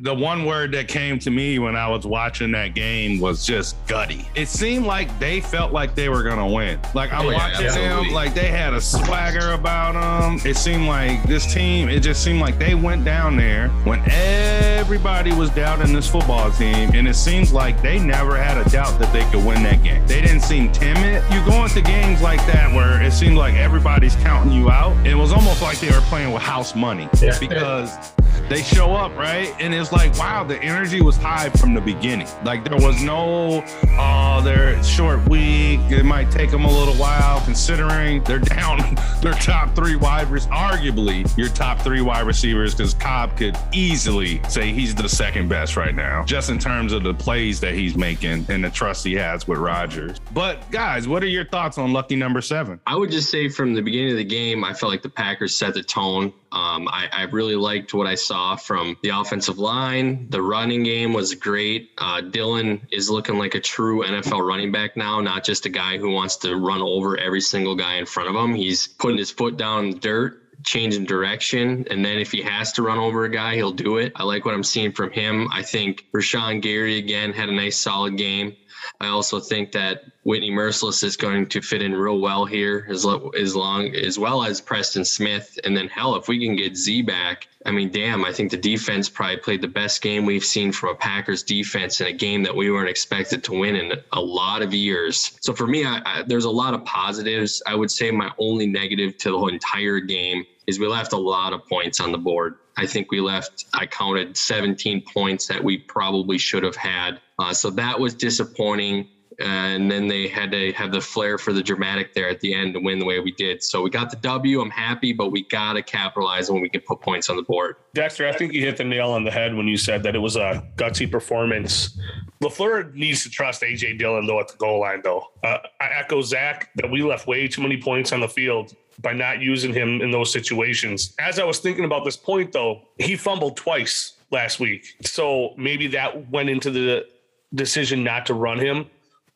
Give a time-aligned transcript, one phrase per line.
[0.00, 3.74] The one word that came to me when I was watching that game was just
[3.88, 4.24] gutty.
[4.36, 6.78] It seemed like they felt like they were gonna win.
[6.94, 8.04] Like I'm Oh, yeah, watching absolutely.
[8.04, 10.40] them, like they had a swagger about them.
[10.48, 11.88] It seemed like this team.
[11.88, 16.92] It just seemed like they went down there when everybody was doubting this football team,
[16.94, 20.06] and it seems like they never had a doubt that they could win that game.
[20.06, 21.24] They didn't seem timid.
[21.32, 24.94] You go into games like that where it seemed like everybody's counting you out.
[25.04, 27.36] It was almost like they were playing with house money Yeah.
[27.40, 28.12] because
[28.48, 32.26] they show up right and it's like wow the energy was high from the beginning
[32.44, 33.64] like there was no
[33.98, 38.78] oh they're short week it might take them a little while considering they're down
[39.22, 44.42] their top three wide receivers arguably your top three wide receivers because cobb could easily
[44.48, 47.96] say he's the second best right now just in terms of the plays that he's
[47.96, 50.18] making and the trust he has with Rodgers.
[50.32, 53.74] but guys what are your thoughts on lucky number seven I would just say from
[53.74, 56.32] the beginning of the game, I felt like the Packers set the tone.
[56.52, 60.28] Um, I, I really liked what I saw from the offensive line.
[60.28, 61.90] The running game was great.
[61.98, 65.98] Uh, Dillon is looking like a true NFL running back now, not just a guy
[65.98, 68.54] who wants to run over every single guy in front of him.
[68.54, 70.44] He's putting his foot down in the dirt.
[70.64, 74.10] Changing direction, and then if he has to run over a guy, he'll do it.
[74.16, 75.48] I like what I'm seeing from him.
[75.52, 78.56] I think Rashan Gary again had a nice solid game.
[79.00, 83.06] I also think that Whitney Mercilus is going to fit in real well here, as,
[83.38, 85.58] as long as well as Preston Smith.
[85.64, 88.56] And then hell, if we can get Z back, I mean, damn, I think the
[88.56, 92.42] defense probably played the best game we've seen from a Packers defense in a game
[92.42, 95.36] that we weren't expected to win in a lot of years.
[95.40, 97.62] So for me, I, I, there's a lot of positives.
[97.66, 101.18] I would say my only negative to the whole entire game is we left a
[101.18, 102.56] lot of points on the board.
[102.76, 107.20] I think we left, I counted 17 points that we probably should have had.
[107.38, 109.08] Uh, so that was disappointing.
[109.40, 112.74] And then they had to have the flair for the dramatic there at the end
[112.74, 113.62] to win the way we did.
[113.62, 114.60] So we got the W.
[114.60, 117.76] I'm happy, but we got to capitalize when we can put points on the board.
[117.94, 120.18] Dexter, I think you hit the nail on the head when you said that it
[120.18, 121.96] was a gutsy performance.
[122.42, 125.28] LaFleur needs to trust AJ Dillon though at the goal line though.
[125.44, 129.12] Uh, I echo Zach that we left way too many points on the field by
[129.12, 131.14] not using him in those situations.
[131.20, 134.96] As I was thinking about this point though, he fumbled twice last week.
[135.02, 137.06] So maybe that went into the
[137.54, 138.86] decision not to run him.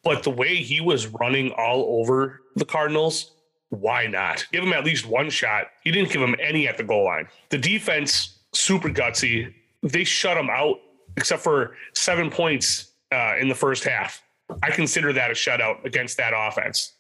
[0.05, 3.33] But the way he was running all over the Cardinals,
[3.69, 4.45] why not?
[4.53, 5.69] Give him at least one shot.
[5.85, 7.29] He didn't give him any at the goal line.
[7.51, 9.55] The defense, super gutsy.
[9.83, 10.81] They shut him out
[11.17, 14.23] except for seven points uh, in the first half.
[14.63, 16.95] I consider that a shutout against that offense.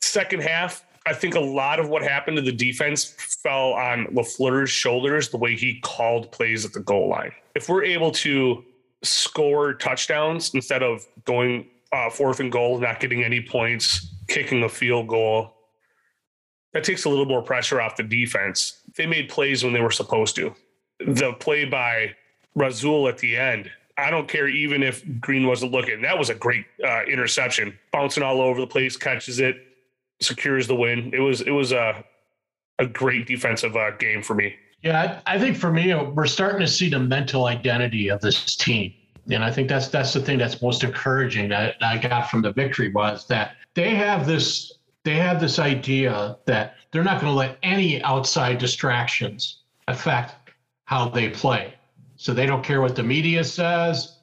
[0.00, 4.70] Second half, I think a lot of what happened to the defense fell on LaFleur's
[4.70, 7.32] shoulders, the way he called plays at the goal line.
[7.54, 8.64] If we're able to
[9.04, 14.68] score touchdowns instead of going uh, fourth and goal, not getting any points, kicking a
[14.68, 15.54] field goal,
[16.72, 18.80] that takes a little more pressure off the defense.
[18.96, 20.54] They made plays when they were supposed to.
[21.06, 22.14] The play by
[22.54, 26.02] Rasul at the end, I don't care even if Green wasn't looking.
[26.02, 29.56] That was a great uh, interception, bouncing all over the place, catches it,
[30.20, 31.12] secures the win.
[31.14, 32.04] It was it was a
[32.78, 34.56] a great defensive uh, game for me.
[34.84, 38.54] Yeah, I, think for me, uh, we're starting to see the mental identity of this
[38.54, 38.92] team.
[39.30, 42.52] And I think that's that's the thing that's most encouraging that I got from the
[42.52, 47.36] victory was that they have this they have this idea that they're not going to
[47.36, 50.50] let any outside distractions affect
[50.84, 51.72] how they play.
[52.16, 54.18] So they don't care what the media says.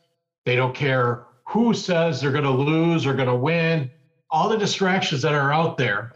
[0.46, 3.90] They don't care who says they're going to lose or going to win.
[4.30, 6.14] All the distractions that are out there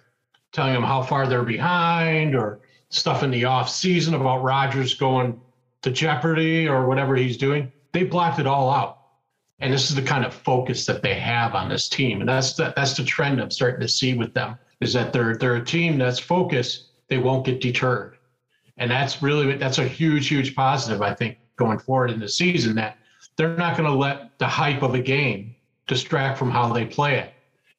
[0.52, 2.60] telling them how far they're behind or
[2.96, 5.40] stuff in the off season about Rodgers going
[5.82, 7.72] to Jeopardy or whatever he's doing.
[7.92, 9.00] They blocked it all out.
[9.60, 12.20] And this is the kind of focus that they have on this team.
[12.20, 15.38] And that's the, that's the trend I'm starting to see with them is that they're
[15.38, 18.18] they're a team that's focused, they won't get deterred.
[18.78, 22.76] And that's really that's a huge, huge positive, I think, going forward in the season
[22.76, 22.98] that
[23.38, 25.56] they're not going to let the hype of a game
[25.88, 27.34] distract from how they play it.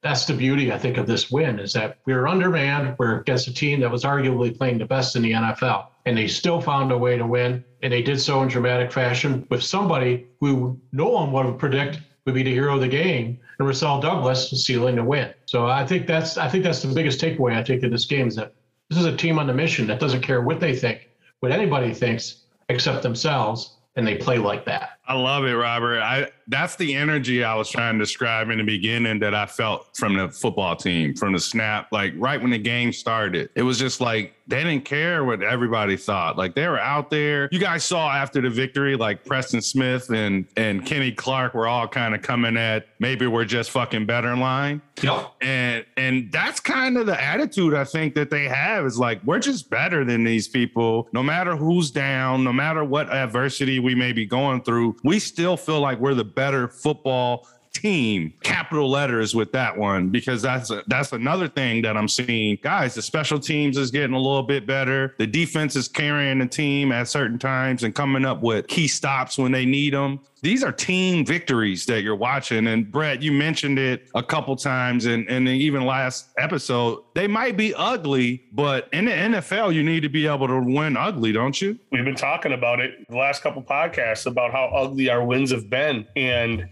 [0.06, 2.94] That's the beauty, I think, of this win is that we were undermanned.
[2.96, 6.28] We're against a team that was arguably playing the best in the NFL, and they
[6.28, 7.64] still found a way to win.
[7.82, 12.36] And they did so in dramatic fashion with somebody who no one would predict would
[12.36, 15.34] be the hero of the game, and Rasul Douglas sealing the win.
[15.46, 18.28] So I think that's I think that's the biggest takeaway I take of this game
[18.28, 18.54] is that
[18.88, 21.10] this is a team on a mission that doesn't care what they think,
[21.40, 24.95] what anybody thinks, except themselves, and they play like that.
[25.08, 26.00] I love it, Robert.
[26.00, 29.96] I that's the energy I was trying to describe in the beginning that I felt
[29.96, 31.92] from the football team from the snap.
[31.92, 35.96] Like right when the game started, it was just like they didn't care what everybody
[35.96, 36.38] thought.
[36.38, 37.48] Like they were out there.
[37.50, 41.88] You guys saw after the victory, like Preston Smith and and Kenny Clark were all
[41.88, 44.80] kind of coming at maybe we're just fucking better in line.
[45.02, 45.32] Yep.
[45.40, 49.40] And and that's kind of the attitude I think that they have is like we're
[49.40, 51.08] just better than these people.
[51.12, 55.56] No matter who's down, no matter what adversity we may be going through, we still
[55.56, 57.46] feel like we're the better football
[57.80, 62.58] team capital letters with that one because that's a, that's another thing that I'm seeing.
[62.62, 65.14] Guys the special teams is getting a little bit better.
[65.18, 69.38] The defense is carrying the team at certain times and coming up with key stops
[69.38, 72.68] when they need them these are team victories that you're watching.
[72.68, 77.02] And Brett you mentioned it a couple times and and even last episode.
[77.14, 80.96] They might be ugly but in the NFL you need to be able to win
[80.96, 81.78] ugly don't you?
[81.90, 85.68] We've been talking about it the last couple podcasts about how ugly our wins have
[85.68, 86.06] been.
[86.14, 86.68] And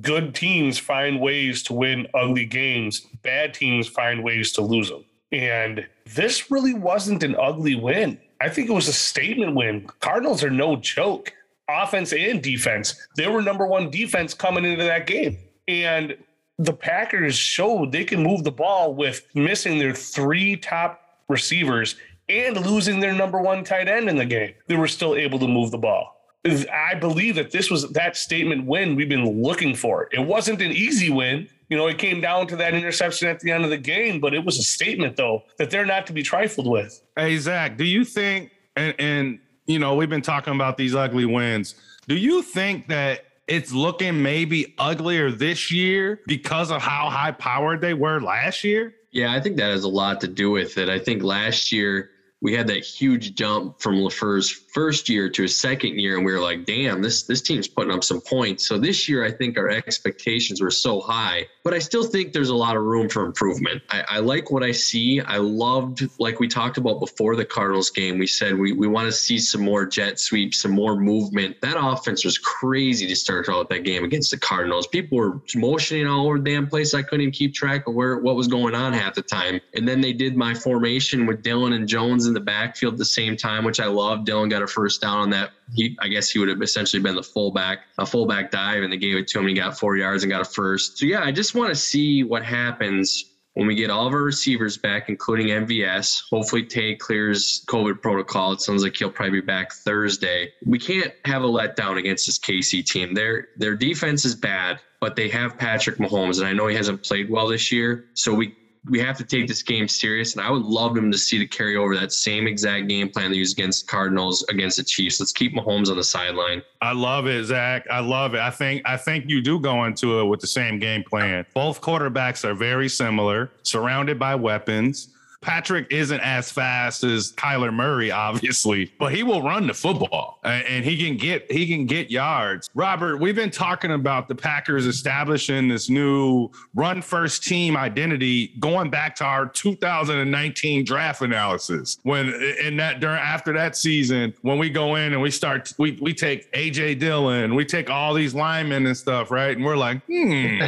[0.00, 3.00] good teams find ways to win ugly games.
[3.22, 5.04] Bad teams find ways to lose them.
[5.32, 8.18] And this really wasn't an ugly win.
[8.40, 9.86] I think it was a statement win.
[10.00, 11.32] Cardinals are no joke,
[11.68, 12.94] offense and defense.
[13.16, 15.38] They were number one defense coming into that game.
[15.68, 16.16] And
[16.58, 21.96] the Packers showed they can move the ball with missing their three top receivers
[22.28, 24.54] and losing their number one tight end in the game.
[24.66, 26.19] They were still able to move the ball.
[26.44, 30.08] I believe that this was that statement win we've been looking for.
[30.10, 31.48] It wasn't an easy win.
[31.68, 34.34] You know, it came down to that interception at the end of the game, but
[34.34, 37.00] it was a statement, though, that they're not to be trifled with.
[37.16, 41.26] Hey, Zach, do you think, and, and you know, we've been talking about these ugly
[41.26, 41.74] wins.
[42.08, 47.80] Do you think that it's looking maybe uglier this year because of how high powered
[47.80, 48.94] they were last year?
[49.12, 50.88] Yeah, I think that has a lot to do with it.
[50.88, 52.10] I think last year
[52.40, 56.32] we had that huge jump from LaFleur's first year to his second year, and we
[56.32, 58.66] were like, damn, this this team's putting up some points.
[58.66, 62.50] So this year, I think our expectations were so high, but I still think there's
[62.50, 63.82] a lot of room for improvement.
[63.90, 65.20] I, I like what I see.
[65.20, 69.06] I loved, like we talked about before the Cardinals game, we said we, we want
[69.06, 71.60] to see some more jet sweeps, some more movement.
[71.60, 74.86] That offense was crazy to start out that game against the Cardinals.
[74.86, 76.94] People were motioning all over the damn place.
[76.94, 79.60] I couldn't even keep track of where what was going on half the time.
[79.74, 83.04] And then they did my formation with Dillon and Jones in the backfield at the
[83.04, 84.24] same time, which I love.
[84.24, 85.50] Dillon got a first down on that.
[85.74, 88.96] He, I guess he would have essentially been the fullback, a fullback dive, and they
[88.96, 89.46] gave it to him.
[89.46, 90.98] He got four yards and got a first.
[90.98, 94.22] So yeah, I just want to see what happens when we get all of our
[94.22, 96.22] receivers back, including MVS.
[96.30, 98.52] Hopefully, Tae clears COVID protocol.
[98.52, 100.52] It sounds like he'll probably be back Thursday.
[100.64, 103.14] We can't have a letdown against this KC team.
[103.14, 107.02] Their their defense is bad, but they have Patrick Mahomes, and I know he hasn't
[107.02, 108.06] played well this year.
[108.14, 108.54] So we
[108.88, 110.34] we have to take this game serious.
[110.34, 113.30] And I would love them to see to carry over that same exact game plan
[113.30, 115.20] they used against Cardinals against the Chiefs.
[115.20, 116.62] Let's keep Mahomes on the sideline.
[116.80, 117.86] I love it, Zach.
[117.90, 118.40] I love it.
[118.40, 121.44] I think I think you do go into it with the same game plan.
[121.54, 125.08] Both quarterbacks are very similar, surrounded by weapons.
[125.40, 130.84] Patrick isn't as fast as Kyler Murray, obviously, but he will run the football and
[130.84, 132.68] he can get he can get yards.
[132.74, 138.90] Robert, we've been talking about the Packers establishing this new run first team identity going
[138.90, 141.98] back to our 2019 draft analysis.
[142.02, 142.28] When
[142.62, 146.12] in that during after that season, when we go in and we start we we
[146.12, 149.56] take AJ Dillon, we take all these linemen and stuff, right?
[149.56, 150.60] And we're like, hmm.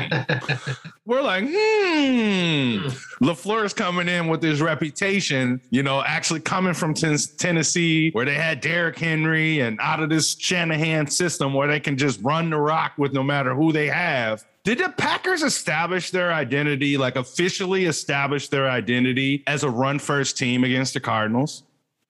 [1.04, 2.86] we're like, hmm.
[3.24, 8.34] LaFleur's coming in with his reputation, you know, actually coming from ten- Tennessee, where they
[8.34, 12.58] had Derrick Henry and out of this Shanahan system where they can just run the
[12.58, 14.44] rock with no matter who they have.
[14.64, 20.38] Did the Packers establish their identity, like officially establish their identity as a run first
[20.38, 21.64] team against the Cardinals?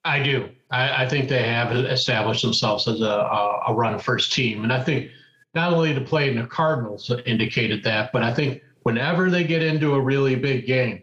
[0.05, 0.51] I do.
[0.71, 4.65] I, I think they have established themselves as a, a, a run first team.
[4.65, 5.11] And I think
[5.55, 9.63] not only the play in the Cardinals indicated that, but I think whenever they get
[9.63, 11.03] into a really big game,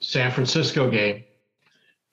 [0.00, 1.24] San Francisco game,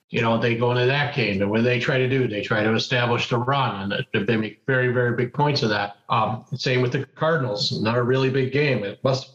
[0.09, 2.27] you know, they go into that game, and what they try to do?
[2.27, 5.97] They try to establish the run, and they make very, very big points of that.
[6.09, 8.83] Um, same with the Cardinals, another really big game.
[8.83, 9.31] It must,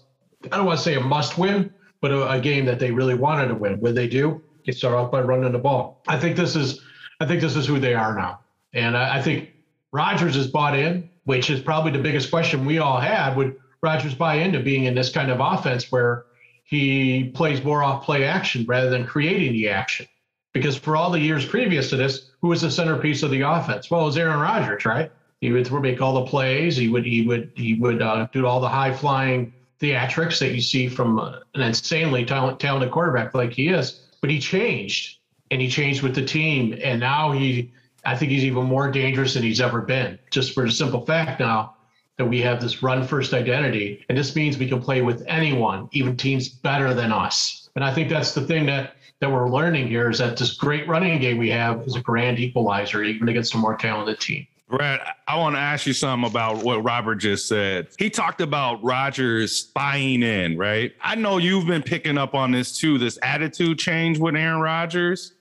[0.52, 3.14] I don't want to say a must win, but a, a game that they really
[3.14, 3.80] wanted to win.
[3.80, 4.42] What they do?
[4.66, 6.02] They start off by running the ball.
[6.08, 6.80] I think this is,
[7.20, 8.40] I think this is who they are now,
[8.74, 9.52] and I, I think
[9.92, 13.34] Rodgers is bought in, which is probably the biggest question we all had.
[13.34, 13.56] Would
[13.86, 16.26] Rodgers buy into being in this kind of offense where
[16.64, 20.06] he plays more off play action rather than creating the action?
[20.52, 23.90] Because for all the years previous to this, who was the centerpiece of the offense?
[23.90, 25.12] Well, it was Aaron Rodgers, right?
[25.40, 26.76] He would make all the plays.
[26.76, 30.60] He would he would he would uh, do all the high flying theatrics that you
[30.60, 34.00] see from uh, an insanely talent, talented quarterback like he is.
[34.20, 35.18] But he changed,
[35.50, 37.70] and he changed with the team, and now he
[38.04, 41.38] I think he's even more dangerous than he's ever been, just for the simple fact
[41.38, 41.75] now
[42.18, 44.04] that we have this run first identity.
[44.08, 47.68] And this means we can play with anyone, even teams better than us.
[47.76, 50.86] And I think that's the thing that that we're learning here is that this great
[50.86, 54.46] running game we have is a grand equalizer, even against a more talented team.
[54.68, 57.86] Brad, I want to ask you something about what Robert just said.
[57.98, 60.92] He talked about Rodgers buying in, right?
[61.00, 65.32] I know you've been picking up on this too, this attitude change with Aaron Rodgers.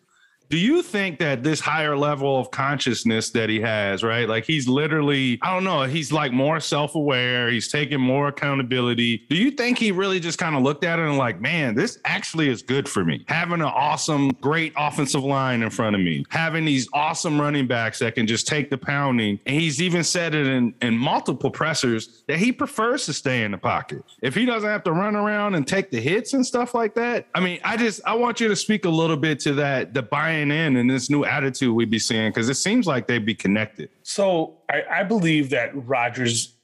[0.49, 4.29] Do you think that this higher level of consciousness that he has, right?
[4.29, 9.25] Like he's literally, I don't know, he's like more self aware, he's taking more accountability.
[9.29, 11.99] Do you think he really just kind of looked at it and like, man, this
[12.05, 13.25] actually is good for me?
[13.27, 17.99] Having an awesome, great offensive line in front of me, having these awesome running backs
[17.99, 19.39] that can just take the pounding.
[19.45, 23.51] And he's even said it in, in multiple pressers that he prefers to stay in
[23.51, 24.03] the pocket.
[24.21, 27.27] If he doesn't have to run around and take the hits and stuff like that,
[27.33, 30.03] I mean, I just, I want you to speak a little bit to that, the
[30.03, 33.35] buying in and this new attitude we'd be seeing because it seems like they'd be
[33.35, 33.89] connected.
[34.03, 36.55] So I, I believe that Rodgers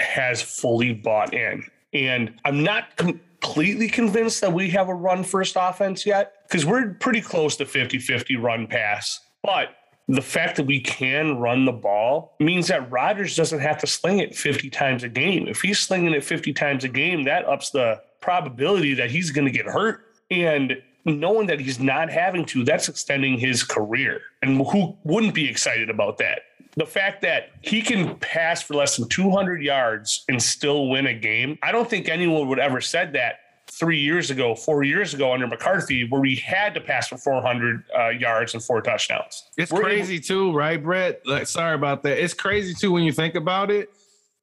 [0.00, 1.64] has fully bought in.
[1.92, 6.94] And I'm not completely convinced that we have a run first offense yet because we're
[6.94, 9.20] pretty close to 50 50 run pass.
[9.42, 9.76] But
[10.08, 14.18] the fact that we can run the ball means that Rodgers doesn't have to sling
[14.18, 15.46] it 50 times a game.
[15.48, 19.46] If he's slinging it 50 times a game, that ups the probability that he's going
[19.46, 20.06] to get hurt.
[20.30, 24.20] And knowing that he's not having to, that's extending his career.
[24.42, 26.40] And who wouldn't be excited about that?
[26.76, 31.14] The fact that he can pass for less than 200 yards and still win a
[31.14, 33.36] game, I don't think anyone would ever said that
[33.70, 37.84] three years ago, four years ago under McCarthy, where we had to pass for 400
[37.96, 39.44] uh, yards and four touchdowns.
[39.56, 41.22] It's We're crazy able- too, right, Brett?
[41.26, 42.22] Like, sorry about that.
[42.22, 43.90] It's crazy too when you think about it.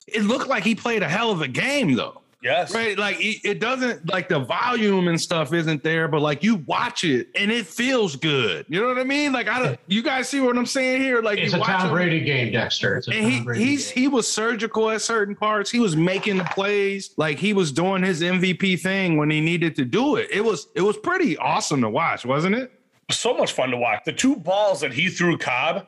[0.07, 2.20] It looked like he played a hell of a game, though.
[2.41, 2.73] Yes.
[2.73, 2.97] Right.
[2.97, 7.27] Like it, doesn't like the volume and stuff isn't there, but like you watch it
[7.35, 8.65] and it feels good.
[8.67, 9.31] You know what I mean?
[9.31, 11.21] Like I don't you guys see what I'm saying here?
[11.21, 12.97] Like it's a Tom him, Brady game, Dexter.
[12.97, 14.01] It's a and he, he's game.
[14.01, 15.69] he was surgical at certain parts.
[15.69, 19.75] He was making the plays, like he was doing his MVP thing when he needed
[19.75, 20.27] to do it.
[20.31, 22.71] It was it was pretty awesome to watch, wasn't it?
[23.11, 24.01] So much fun to watch.
[24.03, 25.85] The two balls that he threw Cobb,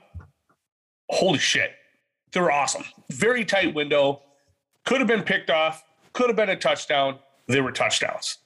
[1.10, 1.72] holy shit.
[2.32, 2.84] They're awesome.
[3.10, 4.22] Very tight window.
[4.86, 5.84] Could have been picked off
[6.14, 7.20] could have been a touchdown.
[7.48, 8.38] They were touchdowns.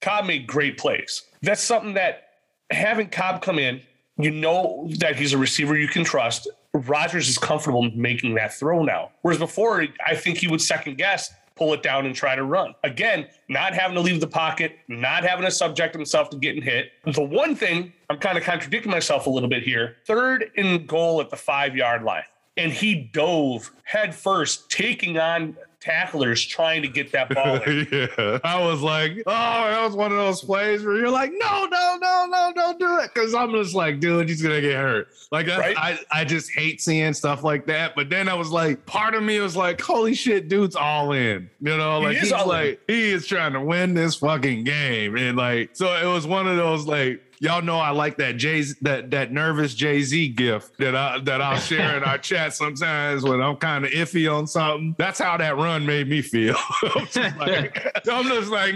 [0.00, 1.22] Cobb made great plays.
[1.42, 2.28] That's something that
[2.70, 3.80] having Cobb come in,
[4.18, 6.48] you know that he's a receiver you can trust.
[6.72, 9.10] Rodgers is comfortable making that throw now.
[9.22, 12.74] Whereas before, I think he would second guess, pull it down, and try to run.
[12.84, 16.92] Again, not having to leave the pocket, not having to subject himself to getting hit.
[17.06, 21.20] The one thing I'm kind of contradicting myself a little bit here third and goal
[21.20, 22.24] at the five yard line.
[22.58, 25.56] And he dove head first, taking on
[25.86, 27.60] tacklers trying to get that ball.
[27.66, 31.66] yeah, I was like, oh, that was one of those plays where you're like, no,
[31.66, 35.08] no, no, no, don't do it, because I'm just like, dude, he's gonna get hurt.
[35.30, 35.76] Like, right?
[35.78, 37.94] I, I just hate seeing stuff like that.
[37.94, 41.48] But then I was like, part of me was like, holy shit, dude's all in.
[41.60, 42.94] You know, like he he's like, in.
[42.94, 46.56] he is trying to win this fucking game, and like, so it was one of
[46.56, 50.94] those like y'all know I like that Jay that that nervous Jay Z gift that
[50.96, 54.94] I that I'll share in our chat sometimes when I'm kind of iffy on something.
[54.98, 56.56] That's how that run made me feel.
[56.82, 58.74] I'm just like, I'm just like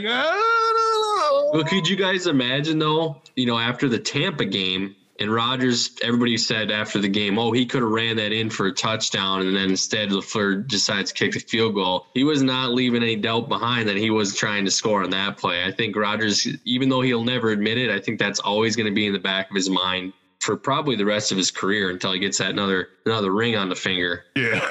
[1.53, 3.21] well, could you guys imagine though?
[3.37, 7.67] You know, after the Tampa game, and Rodgers, everybody said after the game, oh, he
[7.67, 11.35] could have ran that in for a touchdown, and then instead LaFleur decides to kick
[11.35, 12.07] the field goal.
[12.15, 15.37] He was not leaving any doubt behind that he was trying to score on that
[15.37, 15.65] play.
[15.65, 18.95] I think Rodgers, even though he'll never admit it, I think that's always going to
[18.95, 22.13] be in the back of his mind for probably the rest of his career until
[22.13, 24.25] he gets that another another ring on the finger.
[24.35, 24.67] Yeah.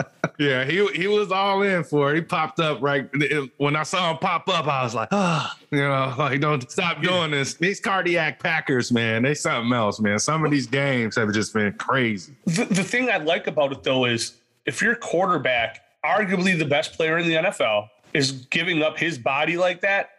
[0.38, 2.16] yeah, he he was all in for it.
[2.16, 3.08] He popped up right
[3.56, 4.66] when I saw him pop up.
[4.66, 7.54] I was like, ah, oh, you know, like don't stop doing this.
[7.54, 10.18] These cardiac Packers, man, they something else, man.
[10.18, 12.34] Some of these games have just been crazy.
[12.46, 14.36] The, the thing I like about it though is
[14.66, 19.56] if your quarterback, arguably the best player in the NFL, is giving up his body
[19.56, 20.10] like that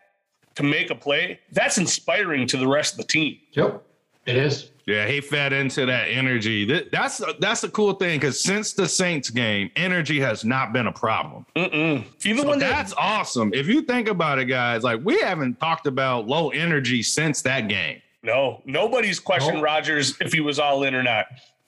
[0.55, 3.37] to make a play, that's inspiring to the rest of the team.
[3.53, 3.83] Yep.
[4.25, 4.70] It is.
[4.85, 6.65] Yeah, he fed into that energy.
[6.91, 10.91] That's that's a cool thing because since the Saints game, energy has not been a
[10.91, 11.45] problem.
[11.55, 12.03] Mm-mm.
[12.25, 13.53] Even so when that's awesome.
[13.53, 17.67] If you think about it, guys, like we haven't talked about low energy since that
[17.67, 18.01] game.
[18.23, 19.65] No, nobody's questioned nope.
[19.65, 21.25] Rodgers if he was all in or not.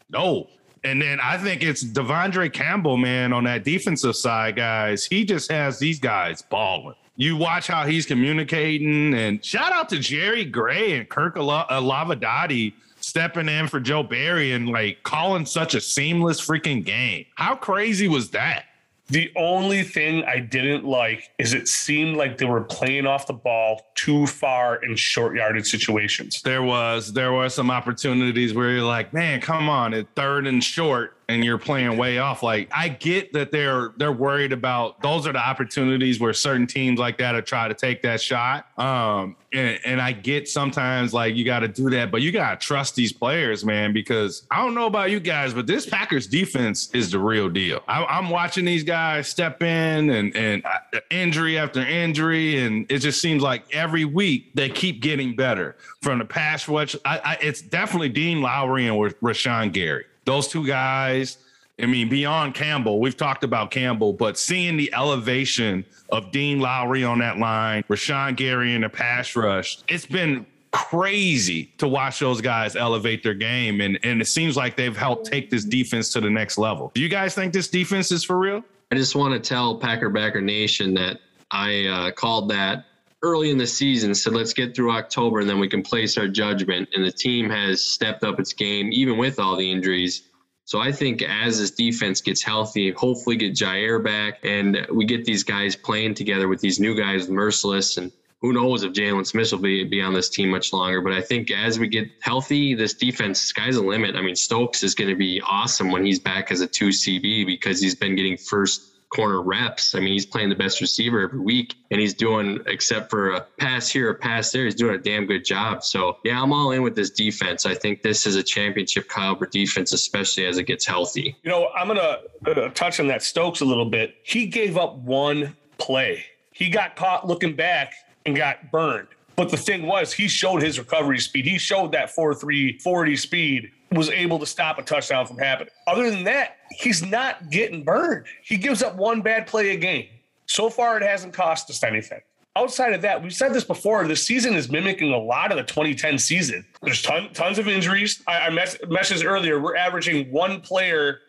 [0.10, 0.48] No.
[0.84, 5.06] And then I think it's De'Vondre Campbell, man, on that defensive side, guys.
[5.06, 9.14] He just has these guys balling you watch how he's communicating.
[9.14, 14.70] And shout out to Jerry Gray and Kirk Olivadotti stepping in for Joe Barry and
[14.70, 17.26] like calling such a seamless freaking game.
[17.36, 18.66] How crazy was that?
[19.10, 23.34] The only thing I didn't like is it seemed like they were playing off the
[23.34, 26.42] ball too far in short yardage situations.
[26.42, 30.64] There was there were some opportunities where you're like, man, come on, at third and
[30.64, 32.44] short, and you're playing way off.
[32.44, 37.00] Like I get that they're they're worried about those are the opportunities where certain teams
[37.00, 38.68] like that are try to take that shot.
[38.80, 42.60] Um, and, and I get sometimes like you got to do that, but you got
[42.60, 46.26] to trust these players, man, because I don't know about you guys, but this Packers
[46.26, 47.82] defense is the real deal.
[47.88, 53.00] I, I'm watching these guys step in and and uh, injury after injury, and it
[53.00, 56.96] just seems like every week they keep getting better from the pass rush.
[57.06, 60.06] I, I, it's definitely Dean Lowry and Rashan Gary.
[60.26, 61.38] Those two guys.
[61.82, 67.04] I mean, beyond Campbell, we've talked about Campbell, but seeing the elevation of Dean Lowry
[67.04, 72.42] on that line, Rashan Gary in the pass rush, it's been crazy to watch those
[72.42, 73.82] guys elevate their game.
[73.82, 76.92] And, and it seems like they've helped take this defense to the next level.
[76.94, 78.64] Do you guys think this defense is for real?
[78.92, 82.86] I just want to tell Packer Backer Nation that I uh, called that
[83.24, 86.28] early in the season, said let's get through October and then we can place our
[86.28, 86.90] judgment.
[86.94, 90.30] And the team has stepped up its game, even with all the injuries.
[90.66, 95.26] So I think as this defense gets healthy, hopefully get Jaire back, and we get
[95.26, 97.98] these guys playing together with these new guys, Mercilus.
[97.98, 98.12] and
[98.42, 101.02] who knows if Jaylon Smith will be, be on this team much longer.
[101.02, 104.18] But I think as we get healthy, this defense, sky's the limit.
[104.18, 107.46] I mean, Stokes is going to be awesome when he's back as a 2 CB
[107.46, 109.96] because he's been getting first corner reps.
[109.96, 113.42] I mean, he's playing the best receiver every week, and he's doing, except for a
[113.60, 115.84] pass here, a pass there, he's doing a damn good job.
[115.84, 117.66] So, yeah, I'm all in with this defense.
[117.66, 121.36] I think this is a championship caliber defense, especially as it gets healthy.
[121.44, 124.16] You know, I'm going to uh, touch on that Stokes a little bit.
[124.24, 127.94] He gave up one play, he got caught looking back
[128.26, 129.08] and got burned.
[129.36, 131.46] But the thing was, he showed his recovery speed.
[131.46, 135.74] He showed that 4 3 40 speed was able to stop a touchdown from happening.
[135.88, 138.26] Other than that, he's not getting burned.
[138.44, 140.08] He gives up one bad play a game.
[140.46, 142.22] So far, it hasn't cost us anything.
[142.56, 144.08] Outside of that, we've said this before.
[144.08, 146.64] The season is mimicking a lot of the 2010 season.
[146.84, 148.22] There's ton, tons of injuries.
[148.28, 149.60] I, I mess, messaged earlier.
[149.60, 151.22] We're averaging one player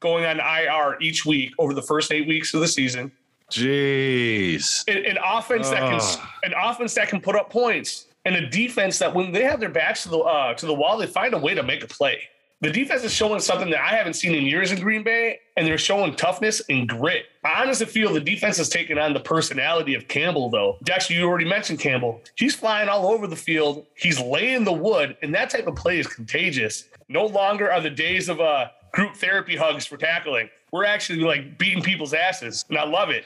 [0.00, 3.12] going on IR each week over the first eight weeks of the season.
[3.52, 4.82] Jeez.
[4.88, 6.34] An, an offense that can ah.
[6.42, 9.68] an offense that can put up points and a defense that when they have their
[9.68, 12.28] backs to the uh, to the wall, they find a way to make a play.
[12.62, 15.66] The defense is showing something that I haven't seen in years in Green Bay, and
[15.66, 17.26] they're showing toughness and grit.
[17.42, 20.78] I honestly feel the defense has taken on the personality of Campbell, though.
[20.84, 22.20] Jackson, you already mentioned Campbell.
[22.36, 23.84] He's flying all over the field.
[23.96, 26.84] He's laying the wood, and that type of play is contagious.
[27.08, 30.48] No longer are the days of uh, group therapy hugs for tackling.
[30.70, 33.24] We're actually like beating people's asses, and I love it.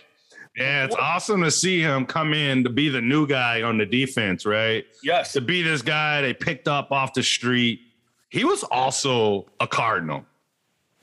[0.56, 3.84] Yeah, it's awesome to see him come in to be the new guy on the
[3.84, 4.86] defense, right?
[5.02, 5.34] Yes.
[5.34, 7.80] To be this guy they picked up off the street.
[8.30, 10.24] He was also a Cardinal.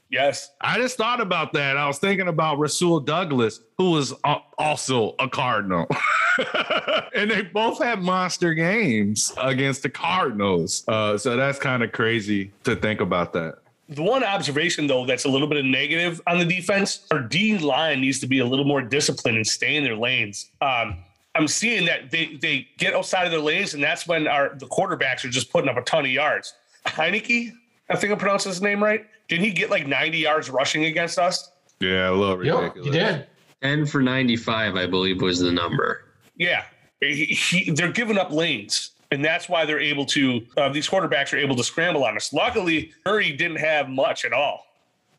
[0.10, 0.52] Yes.
[0.62, 1.78] I just thought about that.
[1.78, 4.14] I was thinking about Rasul Douglas, who was
[4.60, 5.88] also a Cardinal.
[7.16, 10.84] and they both had monster games against the Cardinals.
[10.88, 13.58] Uh, so that's kind of crazy to think about that.
[13.90, 17.58] The one observation, though, that's a little bit of negative on the defense, our D
[17.58, 20.50] line needs to be a little more disciplined and stay in their lanes.
[20.62, 20.98] Um,
[21.36, 24.68] I'm seeing that they they get outside of their lanes, and that's when our the
[24.68, 26.54] quarterbacks are just putting up a ton of yards.
[26.86, 27.52] Heinicke,
[27.90, 29.06] I think I pronounced his name right.
[29.28, 31.52] Didn't he get like 90 yards rushing against us?
[31.80, 32.74] Yeah, a little ridiculous.
[32.76, 33.28] Yep, he did.
[33.62, 36.06] 10 for 95, I believe, was the number.
[36.36, 36.66] Yeah,
[37.00, 40.42] he, he, they're giving up lanes and that's why they're able to.
[40.58, 42.34] Uh, these quarterbacks are able to scramble on us.
[42.34, 44.66] Luckily, Murray didn't have much at all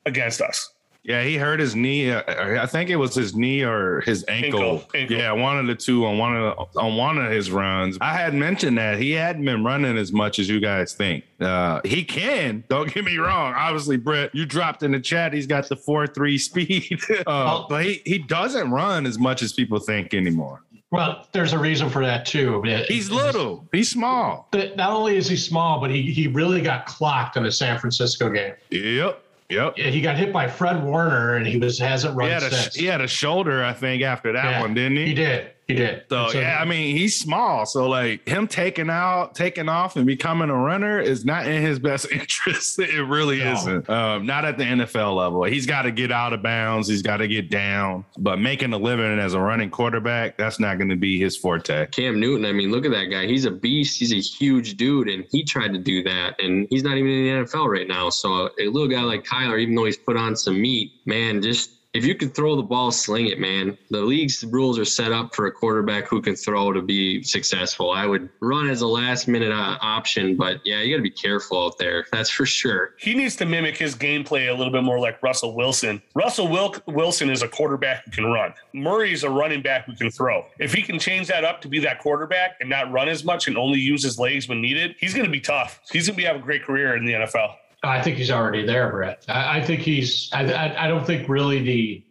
[0.05, 0.71] against us.
[1.05, 2.11] Yeah, he hurt his knee.
[2.11, 4.61] Uh, I think it was his knee or his ankle.
[4.61, 5.17] Ankle, ankle.
[5.17, 7.99] Yeah, one of the two on one of the, on one of his runs.
[8.01, 11.25] I had mentioned that he hadn't been running as much as you guys think.
[11.41, 12.65] Uh, he can.
[12.71, 13.53] Don't get me wrong.
[13.55, 15.35] Obviously, Brett, you dropped in the chat.
[15.35, 19.53] He's got the four three speed, uh, but he he doesn't run as much as
[19.53, 20.63] people think anymore.
[20.95, 22.63] Well, there's a reason for that too.
[22.87, 23.67] He's little.
[23.73, 24.49] He's small.
[24.53, 28.31] Not only is he small, but he he really got clocked in the San Francisco
[28.31, 28.55] game.
[28.71, 29.21] Yep.
[29.51, 29.77] Yep.
[29.77, 32.77] He got hit by Fred Warner, and he was hasn't run he had since.
[32.77, 35.07] A, he had a shoulder, I think, after that yeah, one, didn't he?
[35.07, 35.51] He did.
[35.67, 36.05] He did.
[36.11, 37.65] So, so yeah, I mean, he's small.
[37.65, 41.79] So like him taking out, taking off, and becoming a runner is not in his
[41.79, 42.79] best interest.
[42.79, 43.53] It really no.
[43.53, 43.89] isn't.
[43.89, 45.45] Um, not at the NFL level.
[45.45, 46.87] He's got to get out of bounds.
[46.87, 48.05] He's got to get down.
[48.19, 51.87] But making a living as a running quarterback, that's not going to be his forte.
[51.87, 52.45] Cam Newton.
[52.45, 53.27] I mean, look at that guy.
[53.27, 53.99] He's a beast.
[53.99, 57.25] He's a huge dude, and he tried to do that, and he's not even in
[57.25, 58.11] the NFL right now.
[58.11, 61.74] So a little guy like Kyler, even though he's put on some meat, man, just
[61.95, 63.79] if you can throw the ball, sling it, man.
[63.91, 67.93] The league's rules are set up for a quarterback who can throw to be successful.
[67.93, 71.11] I would run as a last minute uh, option, but yeah, you got to be
[71.11, 72.05] careful out there.
[72.13, 72.95] That's for sure.
[72.99, 76.03] He needs to mimic his gameplay a little bit more like Russell Wilson.
[76.17, 78.53] Russell Wil- Wilson is a quarterback who can run.
[78.73, 80.45] Murray's a running back who can throw.
[80.59, 83.47] If he can change that up to be that quarterback and not run as much
[83.47, 85.81] and only use his legs when needed, he's going to be tough.
[85.93, 87.55] He's going to be have a great career in the NFL.
[87.85, 89.25] I think he's already there, Brett.
[89.29, 90.31] I, I think he's.
[90.33, 92.05] I, I, I don't think really the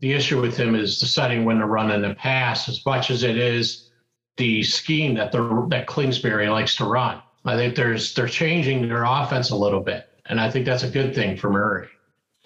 [0.00, 3.22] the issue with him is deciding when to run and the pass as much as
[3.22, 3.90] it is
[4.36, 7.22] the scheme that the that Kingsbury likes to run.
[7.44, 10.90] I think there's they're changing their offense a little bit, and I think that's a
[10.90, 11.88] good thing for Murray.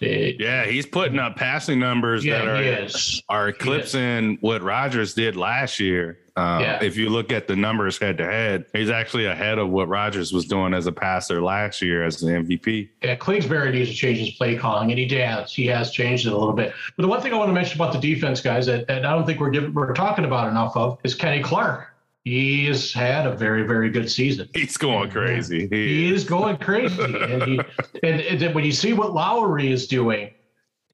[0.00, 2.88] It, Yeah, he's putting up passing numbers yeah, that are
[3.28, 6.18] are eclipsing what Rodgers did last year.
[6.36, 6.82] Uh, Yeah.
[6.82, 10.32] If you look at the numbers head to head, he's actually ahead of what Rodgers
[10.32, 12.88] was doing as a passer last year as the MVP.
[13.02, 15.52] Yeah, Kingsbury needs to change his play calling, and he has.
[15.52, 16.74] He has changed it a little bit.
[16.96, 19.12] But the one thing I want to mention about the defense, guys, that, that I
[19.12, 21.88] don't think we're giving, we're talking about enough of is Kenny Clark.
[22.24, 24.48] He has had a very, very good season.
[24.54, 25.68] He's going crazy.
[25.68, 27.60] He He is going crazy, and he
[28.02, 30.30] and, and then when you see what Lowry is doing,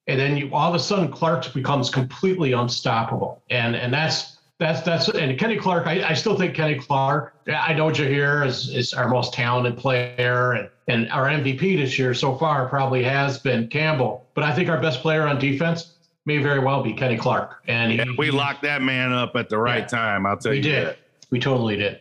[0.08, 4.29] and then you all of a sudden Clark becomes completely unstoppable, and and that's
[4.60, 5.86] that's that's and Kenny Clark.
[5.86, 7.34] I, I still think Kenny Clark.
[7.48, 12.12] I know Jaire is is our most talented player, and and our MVP this year
[12.14, 15.94] so far probably has been Campbell, but I think our best player on defense
[16.26, 19.56] may very well be Kenny Clark, and he, we locked that man up at the
[19.58, 19.86] right Yeah.
[19.86, 20.26] time.
[20.26, 20.98] I'll tell we you We did, that.
[21.30, 22.00] we totally did.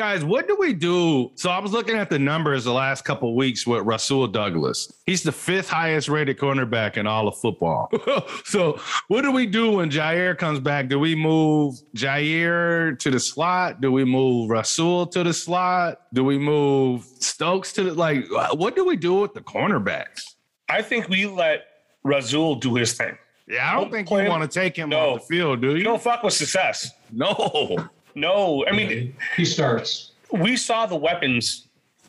[0.00, 1.30] Guys, what do we do?
[1.34, 4.90] So I was looking at the numbers the last couple of weeks with Rasul Douglas.
[5.04, 7.90] He's the fifth highest rated cornerback in all of football.
[8.46, 10.88] so what do we do when Jaire comes back?
[10.88, 13.82] Do we move Jaire to the slot?
[13.82, 16.00] Do we move Rasul to the slot?
[16.14, 20.22] Do we move Stokes to the like what do we do with the cornerbacks?
[20.70, 21.66] I think we let
[22.04, 23.18] Rasul do his thing.
[23.46, 24.28] Yeah, I don't Don't think you him.
[24.30, 25.16] want to take him No.
[25.16, 25.84] off the field, do You you?
[25.84, 26.90] don't fuck with success.
[27.12, 27.76] No.
[28.14, 30.12] No, I mean, He starts.
[30.32, 31.66] we saw the weapons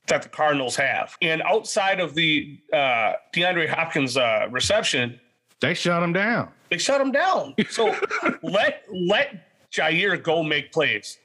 [0.08, 5.20] that the Cardinals have, and outside of the uh, DeAndre Hopkins uh, reception,
[5.60, 6.50] They shut him down.
[6.70, 7.56] they shut him down.
[7.70, 7.96] So
[8.44, 11.18] let let Jaire go make plays.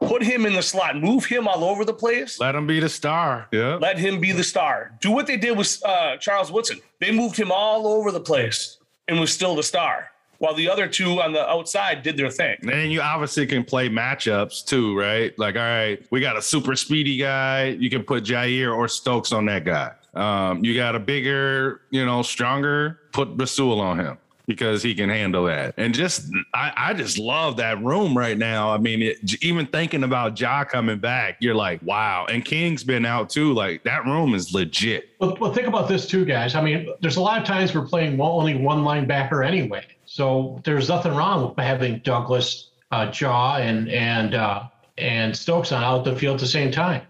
[0.00, 2.40] Put him in the slot, move him all over the place.
[2.40, 3.48] Let him be the star.
[3.52, 3.74] Yeah.
[3.74, 4.92] Let him be the star.
[5.02, 6.80] Do what they did with uh, Charles Woodson.
[7.00, 10.09] They moved him all over the place and was still the star,
[10.40, 12.56] while the other two on the outside did their thing.
[12.72, 15.38] And you obviously can play matchups too, right?
[15.38, 17.66] Like, all right, we got a super speedy guy.
[17.78, 19.92] You can put Jaire or Stokes on that guy.
[20.14, 25.08] Um, you got a bigger, you know, stronger, put Rasul on him because he can
[25.08, 25.74] handle that.
[25.76, 28.70] And just, I, I just love that room right now.
[28.72, 32.26] I mean, it, even thinking about Ja coming back, you're like, wow.
[32.28, 33.52] And King's been out too.
[33.52, 35.10] Like, that room is legit.
[35.20, 36.54] Well, well, think about this too, guys.
[36.54, 40.60] I mean, there's a lot of times we're playing one, only one linebacker anyway, so
[40.64, 44.64] there's nothing wrong with having Douglas, uh, Jaw, and and uh,
[44.98, 47.02] and Stokes on out the field at the same time.